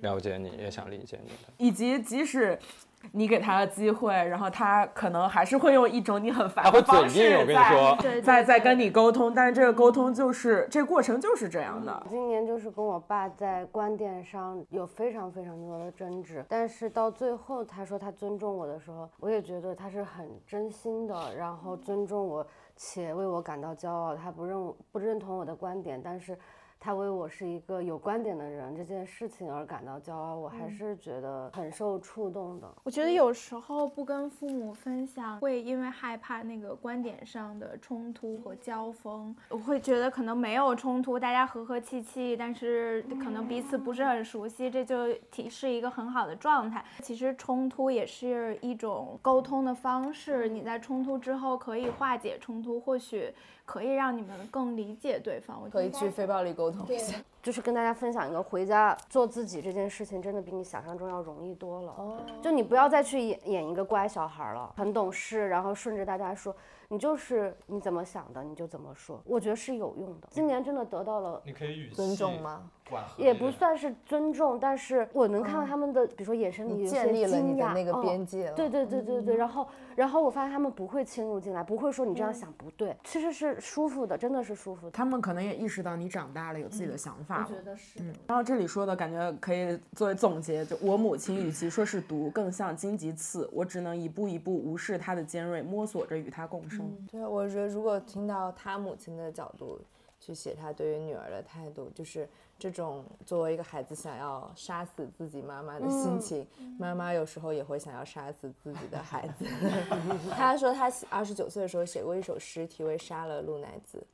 [0.00, 1.52] 了解你，也想理解你的。
[1.58, 2.58] 以及即使。
[3.12, 12.06] 你给他的机会，然后他可能还是会用一种你很烦的方式在在在跟你沟通，但是这个沟通就是这个过程就是这样的。
[12.08, 24.16] 今年就是跟我爸在观点上有非常非常多的争执，但是到最后他说他尊重我的时候，我也觉得他是很真心的，然后尊重我且为我感到骄傲。
[24.16, 26.36] 他不认不认同我的观点，但是。
[26.84, 32.70] 他为我是一个有观点的人这件事情而感到骄傲，我还是觉得很受触动的。
[32.82, 39.34] 我觉得有时候不跟父母分享，会因为害怕那个观点上的冲突和交锋。
[39.48, 46.84] 我会觉得可能没有冲突，大家和和气气，但是可能彼此不是很熟悉，这就提是一个很好的状态。
[47.00, 53.34] 其实冲突也是一种沟通的方式，你在冲突之后可以化解冲突，或许。
[53.66, 61.94] 可以让你们更理解对方，我可以去非暴力沟通一下， 就是跟大家分享一个回家做自己这件事情，真的比你想象中要容易多了。
[61.96, 66.54] 哦，就你不要再去演演一个乖小孩了，很懂事，然后顺着大家说。
[66.94, 70.28] 你就是你怎么想的，你就怎么说，我觉得是有用的。
[70.30, 72.70] 今年真的得到了，你可以尊重吗？
[73.16, 77.72] 也不算是尊重，但是我能看到他们的，比如说眼神里有些惊讶。
[77.74, 84.92] 那个边界对对对对对，然后然后我发现他们不会侵入进来，不会说你这样想不对，其实是舒服的，真的是舒服的。
[84.92, 87.46] 他们可能也意识到你长大了，有自己的想法了。
[87.48, 87.98] 我觉得是。
[88.00, 96.83] 嗯，然后这里说的感觉可以作为总结，就我母亲与其说是毒，更像荆棘刺，我只能一步一步无视它的尖锐，摸索着与它共生。
[97.10, 97.44] 对，我。
[97.54, 99.80] 觉得如果听到他母亲的角度
[100.18, 106.44] 去写他对于女儿的态度，就是这种作为一个孩子想要杀死自己妈妈的心情，
[106.76, 109.44] 妈妈有时候也会想要杀死自己的孩子。
[110.34, 114.04] 他说他二十九岁的时候写过一首诗，题为《杀了鹿奶子》。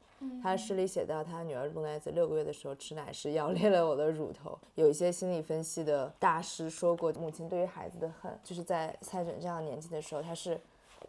[0.43, 4.59] 他诗里写到，他女儿鹿奶子六个月的时候吃奶时咬裂了我的乳头。
[4.75, 10.61] 有一些心理分析的大师说过，母亲对于孩子的恨，就是在蔡准这样年纪的时候，他是。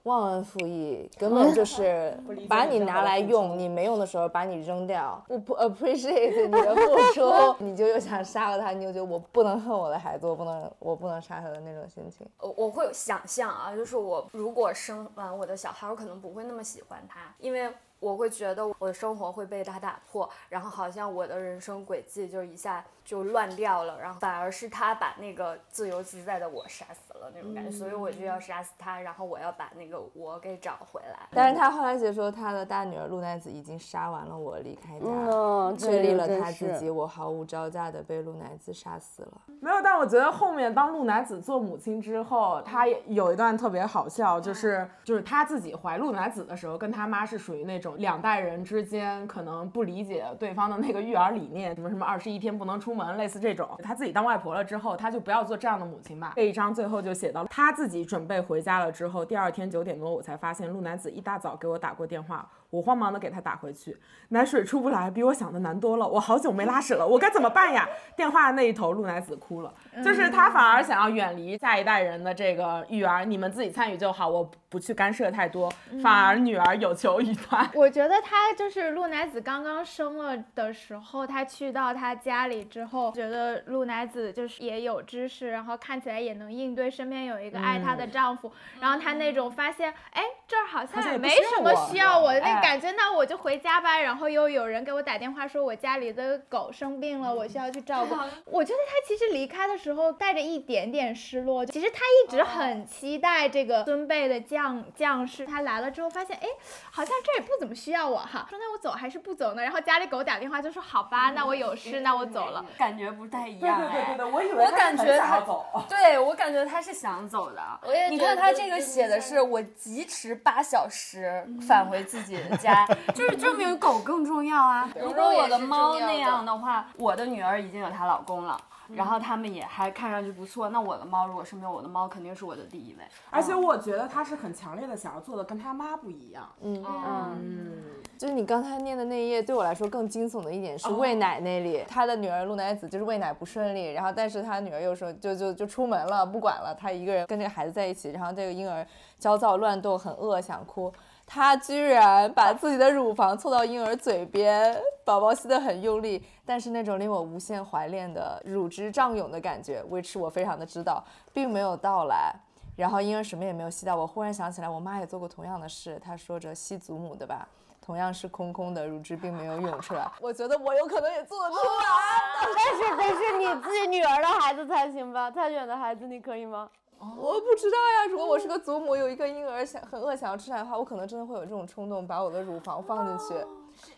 [0.03, 2.17] 忘恩负义，根本 就是
[2.49, 12.25] 把你拿来用，你没用的时候把你扔掉，我不 appreciate 你的付出，你就又想杀了他，你就觉得我不能恨我的孩子，我不能我不能杀他的那种心情。
[12.39, 31.29] 我我会有想象啊，就是我如果生完我的小孩，我可能不会那么喜欢他，因为我会觉得我的生活会被他打破，然后好像我的人生轨迹就一下就乱掉了，然后反而是他把那个自由自在的我杀死了那种感觉，所以我就要杀死他，然后我要把那个我给找回来。
[31.31, 39.41] 但是他后来解说，他的大女儿露奈子已经杀完了我，离开嗯家，确立了他自己，我毫无招架的被露奈子杀死了。
[39.59, 53.69] 没有，但我觉得后面当鹿乃子做母亲之后，她也有一段特别好笑，就是就是她自己怀鹿乃子的时候，跟她妈是属于那种两代人之间可能不理解对方的那个育儿理念，什么什么二十一天不能出门，类似这种。
[53.83, 56.33] 她自己当外婆了之后，她就不要做这样的母亲吧。
[56.35, 62.49] 这一章最后就写到，她自己准备回家了之后，第二天九点多我才发现鹿乃子一大早给我打过电话。
[62.71, 63.95] 我慌忙的给他打回去，
[64.29, 66.07] 奶水出不来，比我想的难多了。
[66.07, 67.87] 我好久没拉屎了，我该怎么办呀？
[68.15, 69.71] 电话那一头，陆乃子哭了，
[70.03, 77.69] 就是他反而想要远离下一代人的这个育儿，你们自己参与就好，我不去干涉太多，反而女儿有求于他。
[77.73, 93.99] 我觉得他就是陆乃子刚刚生了的时候，他去到他家里之后，觉得陆乃子就是也有知识，然后看起来也能应对，身边有一个爱她的丈夫，然后他那种发现，哎，这儿好像像也没什么需要我的哎那感觉，那我就回家吧。
[93.99, 98.15] 然后又有人给我打电话说我家里的狗生病了，我需要去照顾。
[98.45, 106.47] 我觉得他其实离开的时候带着一点点失落，其实他一直很期待这个孙辈的将将士，他来了之后发现，哎，
[106.91, 109.61] 好像这也不怎么需要我哈，说那我走还是不走呢？
[109.63, 112.63] 然后家里狗打电话就说好吧，那我有事，那我走了。
[112.77, 114.25] 感觉不太一样对对对。
[114.31, 115.65] 我以为我感觉他走。
[115.89, 117.61] 对我感觉他是想走的。
[117.93, 122.85] 也你觉得就看他这个写的是我疾驰八小时返回自己的家，
[123.15, 124.89] 就是证明狗更重要啊。
[125.01, 128.59] 如果我的猫那样的话，我的女儿已经有她老公了。
[128.93, 133.05] 然后他们也还看上去不错，那我的猫如果是没有我的猫，肯定是我的第一位。
[133.29, 136.43] 而且我觉得他是很强烈的想要做的跟他妈不一样。
[136.59, 137.81] 嗯，嗯，
[138.17, 148.85] 就是你刚才念的那一页，对我来说更惊悚的一点是喂奶那里，他的女儿陆乃子就是喂奶不顺利，然后但是他女儿又说就就就出门了，不管了，他一个人跟这个孩子在一起，然后这个婴儿
[149.17, 150.91] 焦躁乱动，很饿，想哭。
[151.33, 162.35] 他居然把自己的乳房凑到婴儿嘴边，宝宝吸得很用力，但是那种令我无限怀恋的乳汁胀涌的感觉，which 我非常的知道，并没有到来。
[162.75, 167.47] 然后婴儿什么也没有吸到，我忽然想起来，我妈也做过同样的事，她说着吸祖母的吧，
[167.81, 170.05] 同样是空空的，乳汁并没有涌出来。
[170.19, 171.61] 我觉得我有可能也做得出来。
[172.43, 175.31] 但是得是你自己女儿的孩子才行吧？
[175.31, 176.69] 太远的孩子你可以吗？
[177.01, 183.33] 我不知道呀，如果我是个祖母，有一个婴儿想很饿想要吃奶的话，我可能真的会有这种冲动，把我的乳房放进去。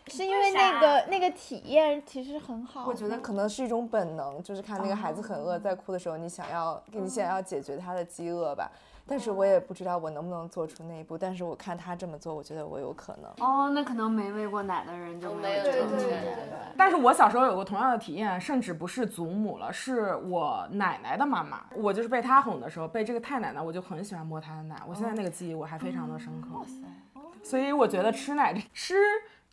[0.06, 2.84] 是因为那个那个体验其实很好。
[2.86, 8.70] 我觉得可能是一种本能，就是看那个孩子很饿在哭的时候，你想要你想要解决他的饥饿吧。
[9.06, 13.30] 但是我也不知道我能不能做出那一步，但是我看他这么做，我觉得我有可能。
[13.46, 16.48] 哦，那可能没喂过奶的人就没没有有这种对对体验。
[16.74, 21.66] 但是我小时候有过同样的体验，甚至不是祖母了，是我奶奶的妈妈。
[21.76, 24.80] 我就是被她哄的时候，被这个太奶奶，我就很喜欢摸她的奶。
[24.88, 26.48] 我现在那个记忆我还非常的深刻。
[26.58, 28.94] 哇塞所以我觉得吃奶吃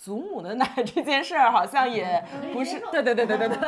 [0.04, 2.80] 祖母的奶 这件事儿，好像也不是。
[2.92, 3.58] 对对对对对对。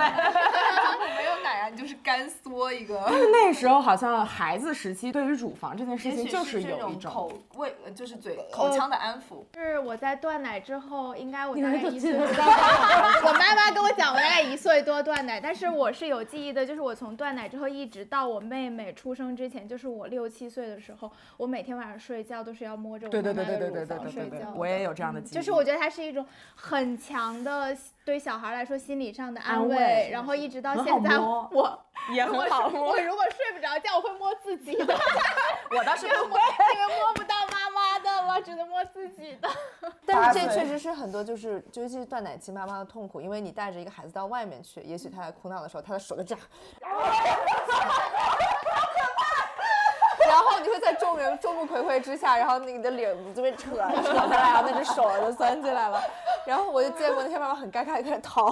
[1.15, 1.25] 没
[1.71, 3.03] 就是干缩一个。
[3.07, 7.13] 但是那时候好像孩子时期对于乳房这件事情就是有一种。
[7.13, 9.43] 口味，就是嘴口腔的安抚。
[9.53, 12.25] 是我在断奶之后，应该我大们概一岁多。
[12.25, 25.33] 我妈妈跟我讲，我大概一岁多断奶，但是我是有记忆的，就是我从断奶之后一直到我妹妹出生之前，就是我六七岁的时候，我每天晚上睡觉都是要摸着我对妈妈的对对对对对乳房对对对对睡觉的。，我也有这样的记忆。
[25.35, 32.99] 就是我觉得它是一种很强的对小孩来说心理上的安安慰慰，然后一直到现在，摸我也很好摸我。
[32.99, 34.93] 如果睡不着觉，我会摸自己的，
[35.71, 39.49] 我倒是因为摸因为摸不到妈妈的了，只能摸自己的。
[40.05, 46.43] 但是这确实是很多就是尤其是断奶期妈妈的痛苦，因为你带着一个孩子到外面去，也许他在哭闹的时候，他的手就这样，
[50.33, 56.01] 然后你会在众人众目睽睽之下，然后你的领子就被扯扯下来，然后那只手就钻进来了。
[56.43, 58.51] 然后我就见过那些妈妈很尴尬，就开始掏，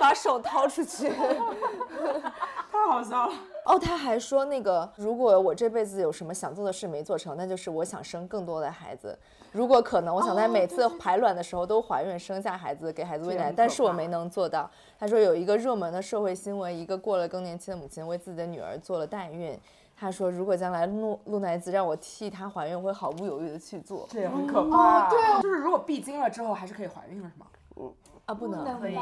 [0.00, 1.10] 把手掏出去。
[1.10, 3.32] 太好笑了。
[3.66, 9.16] 哦，他还说那个，如果我这辈子有什么想做的事没做成，那就是我想生更多的孩子。
[9.52, 14.68] 如果可能，我想在每次排卵的时候都怀孕生下孩子，给孩子喂奶，但是我没能做到。
[14.98, 19.60] 他说有一个热门的社会新闻，一个过了更年期的母亲为自己的女儿做了代孕。
[20.02, 24.04] 他说，如果将来露露奶子让我替她怀孕，我会毫不犹豫的去做。
[24.10, 25.08] 这也很可怕。
[25.08, 27.46] 对啊，就是如果闭经了之后，还是可以怀孕了，是吗？
[27.76, 27.94] 嗯
[28.26, 28.64] 啊，不能。
[28.80, 28.98] 可以。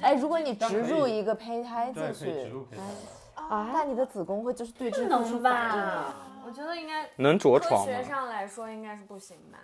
[0.00, 6.14] 哎，如果你植入一个胚胎进去，入胚胎，那你的子宫会就是对这不能吧啊。？
[6.46, 7.92] 我觉得应该能着科床科？
[7.92, 9.58] 学上来说应该是不行吧。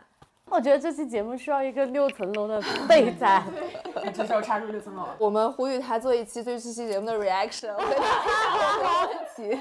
[0.50, 3.42] 我觉得这期节目需要一个六层楼的备载。
[4.12, 5.06] 这时候插入六层楼。
[5.18, 9.60] 我们呼吁他做一期对这期节目的 reaction，回答问题。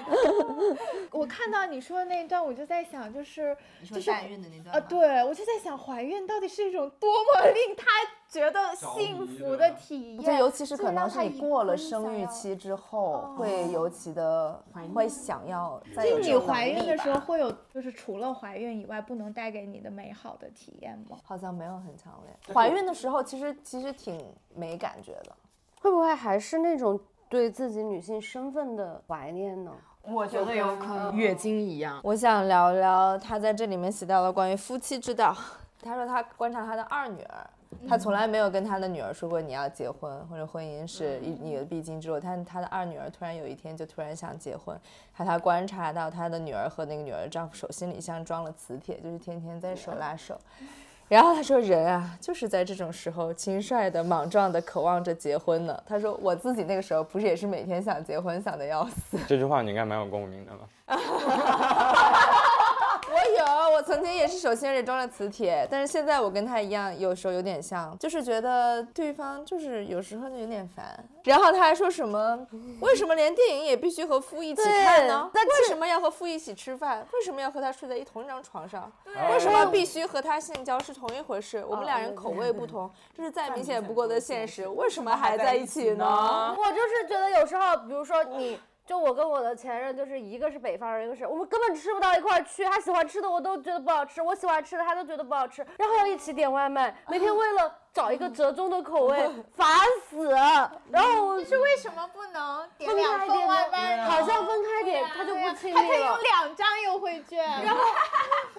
[1.11, 3.55] 我看到你说的那一段，我就在想，就是
[3.87, 7.85] 就是代孕的那段啊，对我就在想，怀孕到底是一种多么 令他
[8.29, 14.61] 觉得幸福的体验，就尤其是可能是你过了生生育期之后，会尤其的
[14.93, 20.78] 会想要再就你怀孕的时候会有，就是除了怀孕以外，不能带给你的美好的体验
[21.09, 21.17] 吗？
[21.23, 22.53] 好像没有很强烈。
[22.53, 25.35] 怀孕的时候其实其实挺没感觉的。
[25.81, 29.71] 会不会还是那种对自己女性身份的怀念呢？
[30.03, 31.15] 我觉得有可能。
[31.15, 31.99] 月经一样。
[32.03, 35.35] 我想聊聊他在这里面写到了关于夫妻之道。
[35.81, 37.49] 他说他观察他的二女儿，
[37.87, 42.19] 他从来没有跟他的女儿说过你要结婚或者婚姻是一你的必经之路。
[42.19, 44.77] 但他的二女儿突然有一天就突然想结婚，
[45.11, 50.37] 还他观察到他的女儿和那个女儿的丈夫手心里像装了磁铁，就是天天在手拉手。
[51.07, 60.69] 然后他说：“人啊，就是在这种时候轻率的、莽撞的渴望着结婚呢。”他说：“我自己那个时候不是也是每天想结婚，想的要死。”这句话你应该蛮有共鸣的吧？
[63.79, 71.01] 我曾经也是手心里装了磁铁，但是现在我跟他一样，有时候有点像，就是觉得对方就是有时候就有点烦。
[71.23, 72.45] 然后他还说什么，
[72.81, 75.31] 为什么连电影也必须和夫一起看呢？
[75.33, 77.07] 那为什么要和夫一起吃饭？
[77.13, 78.91] 为什么要和他睡在一同一张床上？
[79.31, 81.63] 为什么必须和他性交是同一回事？
[81.65, 86.05] 我们俩人口味不同， 这是再明显不过的现实，为什么还在一起呢？
[86.59, 88.59] 我就是觉得有时候，比如说你。
[88.89, 92.65] 就我跟我的前任，就是一个是北方人，一个是我们根本吃不到一块儿去。
[92.65, 99.67] 他喜欢吃的我都觉得不好吃，我喜欢吃的他都觉得不好吃，然后要一起点外卖，每天为了找一个折中的口味， 烦
[100.09, 100.31] 死。
[100.31, 104.09] 然后我是为什么不能点分两份外卖呢？
[104.09, 106.17] 好像分开点他就不亲他可以有。
[106.17, 107.79] 两张优惠券，然后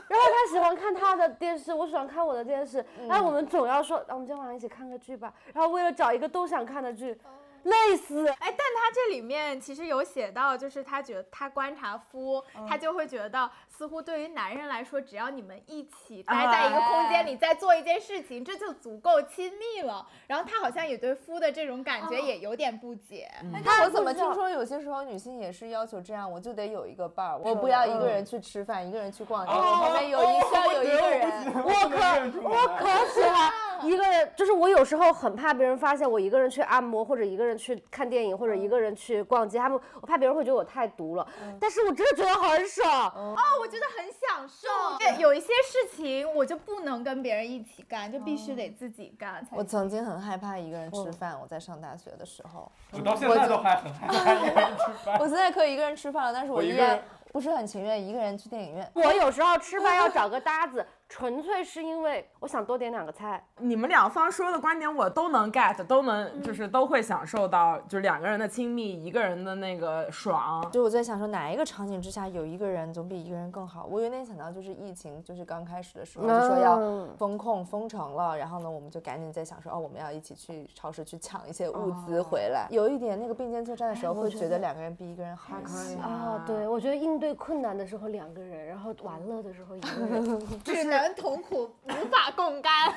[0.06, 2.78] 然后他喜欢看他的电视，我喜欢看我的电视。
[3.08, 5.32] 哎我们总要说，啊我们今天晚上一起看个剧吧。
[5.52, 7.20] 然后为了找一个都想看的剧，
[7.64, 8.26] 累死。
[8.26, 20.06] 哎，但他这里面其实有写到，就是他觉得他观察夫，他就会觉得似乎对于男人来说，只要你们一起待在一个空间里，在做一件事情，这就足够亲密了。
[20.26, 23.28] 然后他好像也对夫的这种感觉也有点不解。
[23.64, 31.30] 但我怎么听说有些时候女性也是要求这样，我就得有一个伴儿，我不要一个人去吃饭，一个人去逛街，我旁边有一需要有一个人。
[31.62, 33.50] 我可我可喜欢
[33.82, 41.26] 一个人，就是我有时候很怕别人发现我一个人去按摩，或者一个人去看电影，或者一个人去逛街，他们我怕别人会觉得我太毒了。
[41.61, 43.09] 但是我真的觉得很爽。
[43.14, 44.68] 哦，我觉得很享受。
[44.98, 55.18] 对，有一些事情我就不能跟别人一起干，就必须得自己干才我曾经很害怕一个人吃饭，我在上大学的时候，我到现在都还很害怕一个人吃饭。
[55.20, 58.90] 我现在可以一个人吃饭了，但是我依然我一个人不是很情愿一个人去电影院。
[58.94, 63.44] 我有时候吃饭要找个搭子，纯粹是因为我想多点两个菜。
[63.58, 70.64] 你们两方说的观点我都能 get，都能就是都会享受到，就是两个人的亲密，一个人的那个爽。
[70.70, 73.86] 就我在想说，哪一个场景之下有一个人总比一个人更好？
[73.90, 82.68] 我有点想到就是疫情，就是刚开始的时候就说要嗯封控封城了，然后呢，我们就赶紧在想说，哦，我们要一起去超市去抢一些物资回来。
[82.70, 85.96] 有一点那个并肩作战的时候，会觉得两个人比一个人好一些。
[85.96, 90.40] 啊，对，我觉得应对困难的时候两个人，然后玩乐的时候一个人。
[90.64, 92.72] 只能同苦，无法共甘。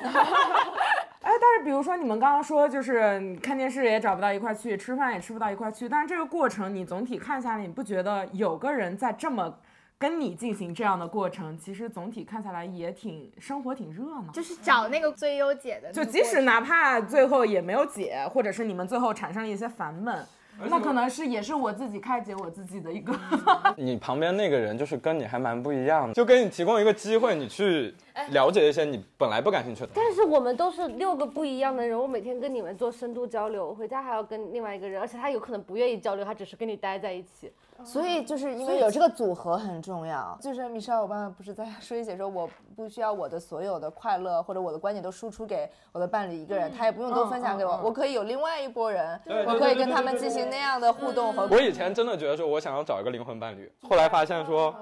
[1.20, 9.58] 哎，但是比如说你们刚刚说，就是看电视也找不到一块去，吃饭也吃不到一块去，但是这个过程你总体看下来，你不觉得有个人在这么
[9.96, 14.30] 跟你进行这样的过程，其实总体看下来也挺生活挺热闹。
[14.32, 15.90] 就是找那个最优解的。
[15.90, 20.26] 就即使哪怕最后也没有解，或者是你们最后产生了一些烦闷，
[20.58, 23.14] 那可能是也是我自己开解我自己的一个。
[23.76, 27.94] 你旁边那个人就是跟你还蛮不一样的，就给你提供一个机会，你去
[28.30, 29.90] 了解一些你本来不感兴趣的。
[29.94, 37.52] 但是我们都是六个不一样的人，我每天跟你们做深度交流，我回家还要跟另外一个人，而且他有可能不愿意交流，他只是跟你待在一起。
[37.82, 40.38] 所以就是因为有这个组合很重要。
[40.40, 51.46] 就是米莎，我爸爸不是在说一些说，我不需要我的所有的快乐或者我的观点都输出给我的伴侣一个人，他也不用都分享给我，我可以有另外一拨人，我可以跟他们进行那样的互动和。
[51.50, 54.74] 我以前真的觉得说我想要找一个灵魂伴侣，后来发现说，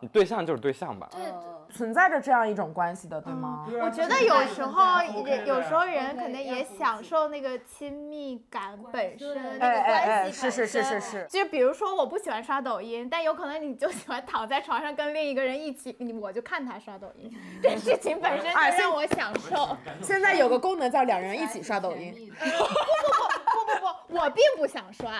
[0.00, 1.08] 你对象就是对象吧。
[1.12, 1.22] 对
[1.70, 3.66] 存在着这样一种关系的，对吗？
[3.82, 10.50] 我觉得有时候也有时候人可能也享受那个亲密感本身，那个关系本身。
[10.50, 11.26] 是是是是是。
[11.28, 17.30] 就比如说，我不喜欢刷抖音，但有可能你就喜欢躺在床上跟另一个人一起，你我就看他刷抖音，
[17.62, 19.76] 这事情本身就让我享受。
[20.00, 22.14] 现在有个功能叫两人一起刷抖音。
[22.14, 23.27] 不不不
[23.68, 25.12] 不不不，我并不想刷，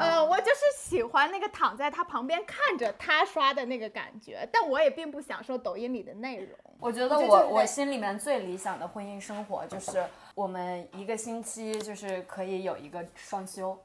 [0.00, 6.58] 呃，我就是喜欢那个躺在他旁边看着他刷的那个感觉，但我也并不享受抖音里的内容。
[6.80, 13.78] 我觉得我我心里面最理想的婚姻生活就是我们一个星期就是可以有一个双休，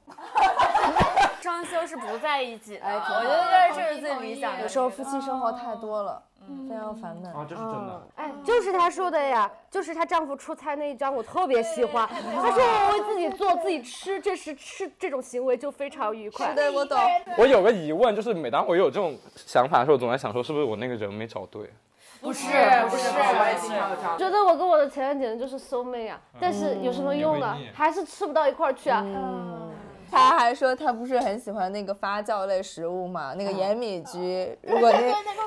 [1.39, 2.85] 双休是不在一起的。
[2.85, 4.63] 我觉得这是最理想的。
[4.63, 6.23] 有时候夫妻生活太多了。
[6.69, 8.07] 非常烦闷啊，这是真的。
[8.15, 12.07] 哎，就是她说的呀，就是她丈夫出差那一张，我特别喜欢。
[12.07, 16.53] 她说我为自己做自己吃，这是吃这种行为就非常愉快。
[16.53, 16.97] 对，我懂。
[17.37, 21.69] 我有个疑问，就是每当我有这种想法的时候，总在想说，是不是我那个人没找对？
[22.19, 22.47] 不是，
[22.89, 24.17] 不是，我也经常这样。
[24.17, 27.55] 觉得我跟我的前任简直就是 soul mate 啊，但是有什么用呢？
[27.73, 29.05] 还是吃不到一块儿去啊。
[30.09, 34.57] 他还说他不是很喜欢那个发酵类食物嘛，那个盐米居。
[34.63, 34.99] 如果那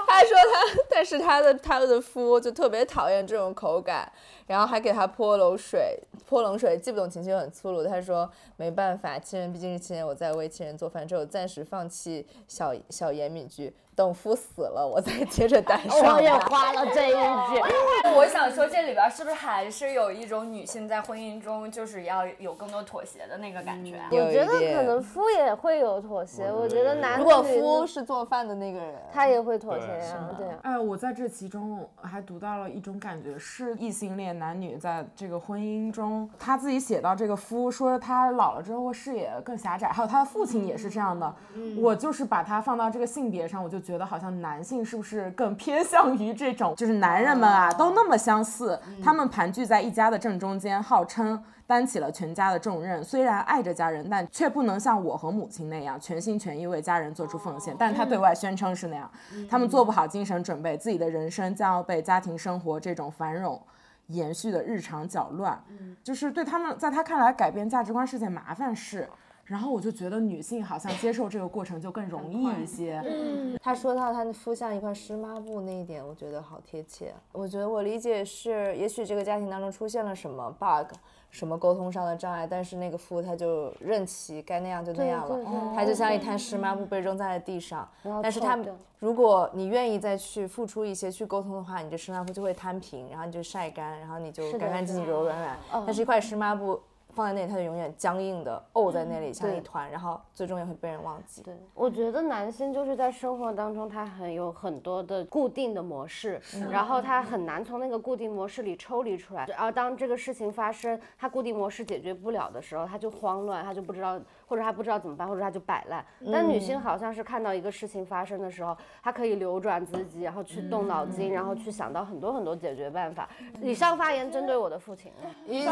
[0.06, 4.10] 他说他，但是他的他的夫就特别讨厌这种口感，
[4.46, 7.84] 然后还给他泼冷水，泼冷水，既不懂情绪又很粗鲁。
[7.84, 13.72] 他说没办法，亲人毕竟是亲人，我在为亲人做饭，只有暂时放弃小小盐米菊。
[14.00, 16.16] 等夫死了，我再接着单上。
[16.16, 17.60] 我也花了这一句。
[18.16, 24.00] 我想说，这里边是不是还是有一种女性在婚姻中就是要有更多妥协的那个感觉？
[24.10, 26.50] 我觉得可能夫也会有妥协。
[26.50, 30.30] 我觉得男如果夫是做饭的那个人，他也会妥协呀。
[30.38, 30.46] 对。
[30.62, 41.34] 哎，我在这其中还读到了一种感觉，是异性恋男女在这个婚姻中，他自己写到这个夫说他老了之后视野更狭窄，还有他的父亲也是这样的。
[41.76, 43.78] 我就是把他放到这个性别上，我就。
[43.80, 46.74] 觉得好像男性是不是更偏向于这种？
[46.78, 53.02] 就是男人们啊，都那么相似，他们盘踞在一家的正中间，号称担起了全家的重任。
[53.04, 57.74] 虽然爱着家人，但却不能像我和母亲那样全心全意为家人做出奉献。
[57.78, 59.10] 但他对外宣称是那样，
[59.48, 63.60] 他们做不好精神准备，自己的人生将要被家庭生活这种繁荣
[64.08, 65.62] 延续的日常搅乱。
[66.02, 69.08] 就是对他们，在他看来，改变价值观是件麻烦事。
[69.50, 73.02] 然后我就觉得女性好像接受这个过程就更容易一些。
[73.04, 77.12] 嗯，他说到他的肤像一块湿抹布那一点，我觉得好贴切。
[77.32, 80.94] 我觉得我理解是，也许这个家庭当中出现了什么 bug，
[81.30, 87.88] 什么沟通上的障碍，但是那个夫他就任其该那样就那样了，他就像一滩湿抹布被扔在了地上。
[88.22, 88.56] 但是他
[89.00, 95.58] 如果你愿意再去付出一些去沟通的话，你这湿抹布就会摊平，然后你就晒干，然后你就干干净净、柔柔软软。
[95.84, 96.80] 但是一块湿抹布。
[97.12, 101.42] 放在那里，它就永远僵硬的沤在那里，像一团，然后最终也会被人忘记。
[101.42, 106.40] 对，我觉得男性就是在生活当中，他很有很多的固定的模式，
[106.70, 109.44] 然后他很难从那个固定模式里抽离出来。
[109.58, 116.04] 而当这个事情发生，他固定模式解决不了的时候，他就慌乱，他就不知道，或者他不知道怎么办，或者他就摆烂。
[116.32, 123.28] 但女性好像是看到一个事情发生的时候，她可以流转自己，然后去动脑筋，然后去想到很多很多解决办法。
[123.60, 125.10] 以上发言针对我的父亲。
[125.46, 125.64] 以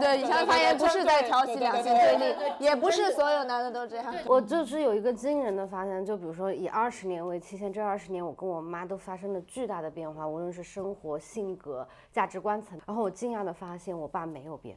[0.00, 0.78] 对以上发言。
[0.84, 4.14] 不是在挑起两性对立，也不是所有男的都这样。
[4.26, 12.78] 我就是有一个惊人的发现，就比如说以二十年为期限，这二十年我跟我妈都发生了巨大的变化，无论是生活、性格、价值观层。
[12.86, 14.76] 然后我惊讶的发现，我爸没有变，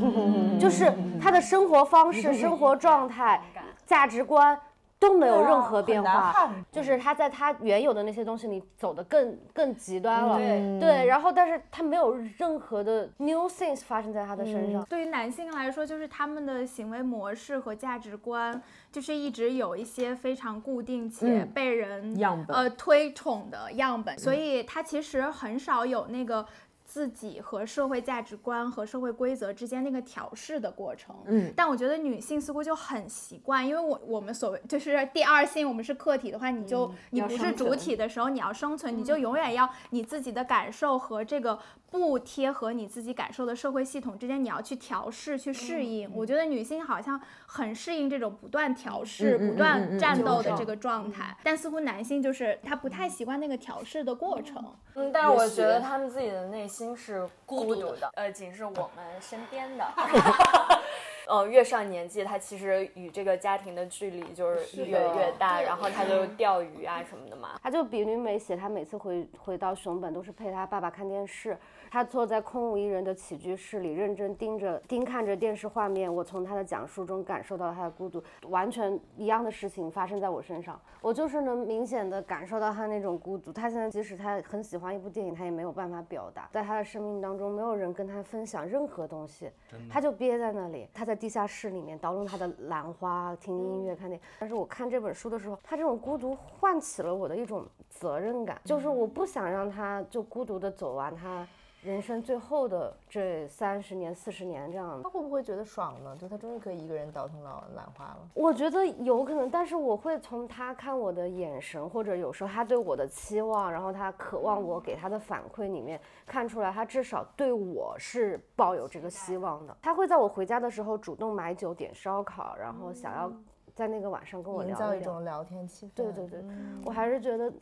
[0.58, 3.42] 就是他的生活方式、 生活状态、
[3.84, 4.58] 价值观。
[5.02, 10.38] 都没有任何变化，就是他在他原有的那些东西里走的更更极端了，
[10.78, 14.84] 对，然后但是他没有任何的 new things 发生在他的身上。
[14.84, 22.16] 对于男性来说，就是他们的行为模式和价值观，就是一直有一些非常固定且被人
[22.48, 26.46] 呃推崇的样本，所以他其实很少有那个。
[26.92, 41.58] 自己和社会价值观和社会规则之间那个调试的过程，嗯，但我觉得女性似乎就很习惯，因为我我们所谓就是第二性，我们是客体的话，你就你不是主体的时候，你要生存，你就永远要你自己的感受和这个。
[41.92, 46.10] 不贴合你自己感受的社会系统之间，你要去调试、去适应。
[46.14, 54.74] 我觉得女性好像很适应这种不断调试、不断战斗的这个状态，但似乎男性就是他不太习惯那个调试的过程。
[54.94, 59.84] 嗯，但是我觉得他们自己的内心是孤独的，呃，仅是我们身边的。
[61.30, 67.60] 嗯，越上年纪，他其实与这个家庭的距离就是越越大，然后他就钓鱼啊什么的嘛。
[67.62, 71.56] 他就比吕美写，他每次回回到熊本都是陪他爸爸看电视。
[71.92, 76.12] 他坐在空无一人的起居室里，认真盯着盯看着电视画面。
[76.12, 83.52] 我从他的讲述中感受到他的孤独，完全一样的事情发生在我身上，我就是能明显的感受到他那种孤独。
[83.52, 89.50] 他现在即使他很喜欢一部电影，他也没有办法表达，在他的生命当中没有人跟他分享任何东西，
[89.90, 90.88] 他就憋在那里。
[90.94, 94.26] 他在地下室里面捣弄他的兰花，听音乐，看电影。
[94.38, 101.46] 但是我看这本书的时候，他这种孤独唤起了我的一种责任感，就是我不想让他就孤独的走完他。
[101.82, 105.00] 人生最后的这三十年、四十年这样。
[105.02, 106.16] 他会不会觉得爽呢？
[106.16, 108.18] 就他终于可以一个人倒腾老兰花了。
[108.34, 119.76] 我觉得有可能，但是我会从他看我的眼神，或者有时候他对我的期望，然后他渴望我给他的反馈里面看出来，他至少对我是抱有这个希望的。
[119.82, 123.32] 他会在我回家的时候主动买酒、点烧烤，然后想要。
[123.74, 125.90] 在那个晚上跟我营造一种聊天气氛。
[125.94, 126.44] 对对对，
[126.84, 127.52] 我还是觉得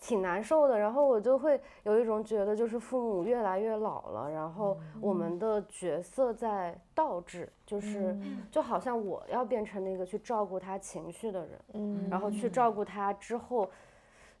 [0.00, 0.78] 挺难受的。
[0.78, 8.16] 然后我就会有一种觉得，就是父母越来越老了，然后我们的角色在倒置，就是
[8.50, 13.70] 就好像我要变成那个去照顾他情绪的人，然后去照顾他之后，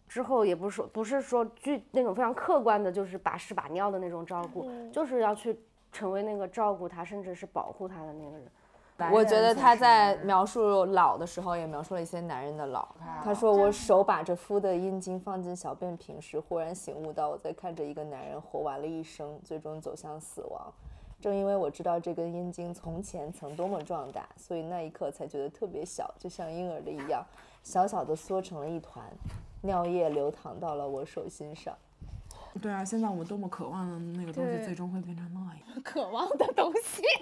[0.08, 5.56] 之后也不是说不是说具那种非常客观的，就是把屎把尿的那种照顾，就是要去
[5.92, 8.46] 成为那个照顾他，甚至是保护他的那个人。
[9.12, 12.88] 我觉得他在描述老的时候，也描述了一些男人的老。
[13.22, 20.72] 他说：“我手把着敷的阴茎放进小便瓶时，忽然醒悟到我在看着一个男人活完了一生，最终走向死亡。
[21.20, 27.22] 正因为我知道这根阴茎从前曾多么壮大，所以那一刻才觉得特别小，就像婴儿的一样，
[27.62, 29.04] 小小的缩成了一团，
[29.60, 31.76] 尿液流淌到了我手心上。”
[32.60, 35.82] 对啊，现在我们多么渴望的那个东西，最终会变成那样。
[35.84, 37.02] 渴望的东西。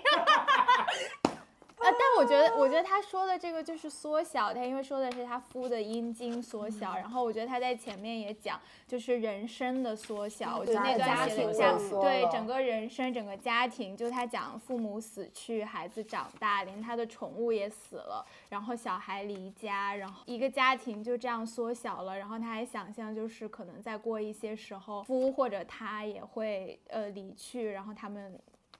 [1.78, 28.38] 啊，但我觉得，我觉得他说的这个就是缩小，他因为说的是他夫的阴茎缩小，然后我觉得他在前面也讲，就是人生的缩小，我觉得那段写的像对整个人生、整个家庭，就他讲父母死去，孩子长大，连他的宠物也死了，然后小孩离家，然后一个家庭就这样缩小了，然后他还想象就是可能再过一些时候，夫或者他也会呃离去，然后他们。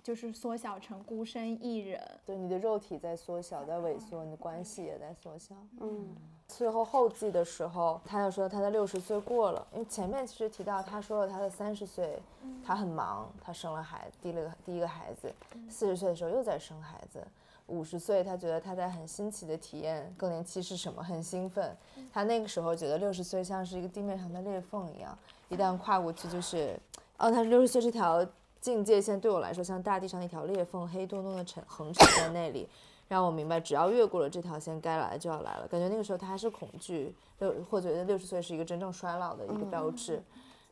[0.09, 5.55] 就是缩小成孤身一人，对你的肉体在缩小，在萎缩，你的关系也在缩小。
[5.81, 6.17] 嗯，
[6.49, 12.19] 最后后记的时候，他又说他的六十岁过了，因为前面其实提到他说了他的三十岁，
[12.65, 15.31] 他很忙，他生了孩子，第一个第一个孩子，
[15.69, 17.23] 四十岁的时候又在生孩子，
[17.67, 21.77] 五十岁他觉得他在很新奇的体验更年期是什么，很兴奋。
[22.11, 25.19] 他那个时候觉得六十岁像是一个地面上的裂缝一样，
[25.51, 26.81] 一旦跨过去就是，
[27.19, 28.27] 哦，他是六十岁这条。
[28.61, 32.69] 境界线对我来说像大地上一条裂缝，黑洞洞的沉横沉在那里，
[33.07, 35.69] 让我明白只要越过了这条线，该来的就要来了。
[35.69, 40.23] 感觉那个时候他还是恐惧，六或觉得六十岁是一个真正衰老的一个标志。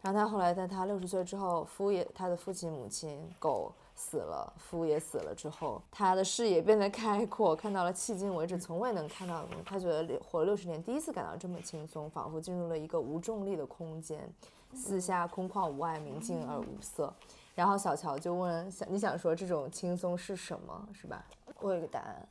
[0.02, 9.48] 然后他后来在他六十岁之后，夫也他的父亲母亲狗死了，夫也死了之后，他的视野变得开阔，看到了迄今为止从未能看到的。
[9.64, 14.30] 他觉得活了六十年，第一次感到这么轻松，仿佛进入了一个无重力的空间，
[14.74, 17.12] 四下空旷无碍，明净而无色。
[17.56, 20.88] 然后小乔就问：“想你想说这种轻松是什么？
[20.92, 21.24] 是吧？”
[21.58, 22.28] 我有一个答案，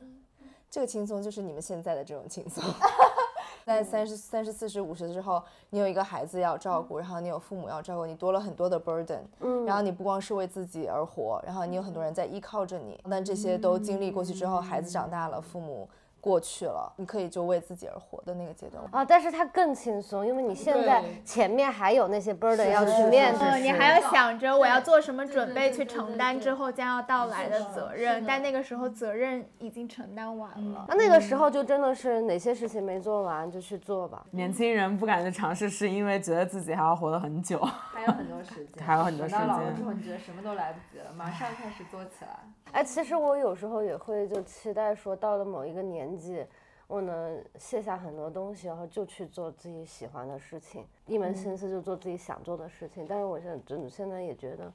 [0.69, 2.63] 这个轻松就是你们现在的这种轻松。
[3.65, 9.21] 在三十三十四十五十之后，你有一个孩子要照顾，然后你有父母要照顾，你多了很多的 burden。
[9.39, 9.65] 嗯。
[9.65, 13.01] 然后你不光是为自己而活，然后你有很多人在依靠着你。
[13.05, 15.89] 那这些都经历过去之后，孩子长大了，父母。
[16.25, 34.25] 过去了，你可以就为自己而活的那个阶段啊，但是它更轻松，因为你现在前面还有那些 burden 要去面对，你还要想着我要做什么准备去承担之后将要到来的责任，但那个时候责任已经承担完了，那那个时候就真的是哪些事情没做完就去做吧。
[34.31, 37.59] 年轻人不敢去尝试，是因为觉得自己还要活得很久，
[37.93, 39.39] 还有很多时间， 还有很多时间。
[39.39, 42.39] 到老了之后，你觉得什么都来不及了，马上开始做起来。
[42.71, 46.45] 哎，其实我有时候也会就期待说，到了某一个年纪，
[46.87, 53.05] 我能卸下很多东西，然后就去做自己喜欢的事情，一门心思就做自己想做的事情。
[53.07, 54.71] 但是我现在真的现在也觉得，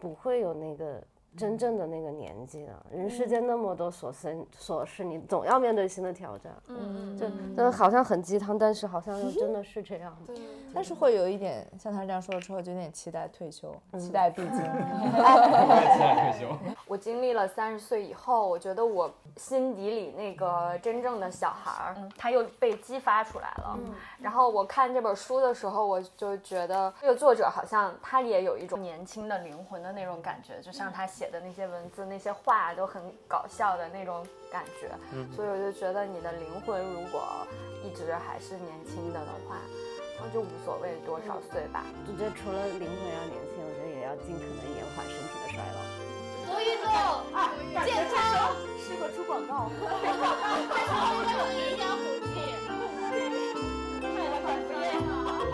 [0.00, 1.02] 不会有那个。
[1.36, 6.52] 真正的那个年纪了，人世间那么多琐事琐事，你总要面对新的挑战。
[6.68, 10.16] 嗯，就就好像很鸡汤，但是好像又真的是这样。
[10.26, 10.36] 对，
[10.72, 14.52] 但是会有一点像他这样说了之后，就有点期待退休，期待闭经。
[14.62, 16.56] 期待退休。
[16.86, 23.76] 我经历了三十岁以后，我觉得我心底里那个真正的小孩儿，他又被激发出来了。
[24.20, 31.23] 然后我看这本书的时候，我就觉得这个作者好像他也有一种年轻的灵魂的那种感觉，就像他写。
[31.24, 34.90] 写的那些文字、那些话都很搞笑的那种感觉，
[35.34, 37.46] 所以我就觉得你的灵魂如果
[37.82, 39.56] 一直还是年轻的的话，
[40.20, 41.82] 那就无所谓多少岁吧。
[42.06, 45.80] 我觉得除了灵魂要年轻，我觉得也要尽可能延缓身体的衰老。
[46.44, 46.92] 多运动
[47.32, 47.56] 啊，
[47.86, 49.72] 健康，适合出广告。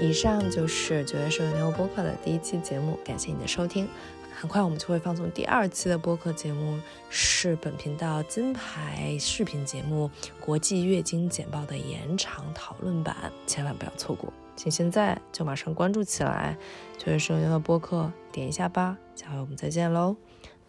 [0.00, 3.86] 以上就是九月十九牛播客的第一期节目，感谢你的收听。
[4.34, 6.80] 很快我们就会放送第二期的播客节目，
[7.10, 14.32] 是本频道金牌视频节目《国际月经简报》的延长讨论版，千万不要错过！
[14.56, 16.56] 请现在就马上关注起来，
[16.96, 20.16] 九月十六的播客点一下吧，下回我们再见喽，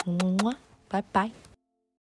[0.05, 0.53] 么么，
[0.89, 1.50] 拜拜。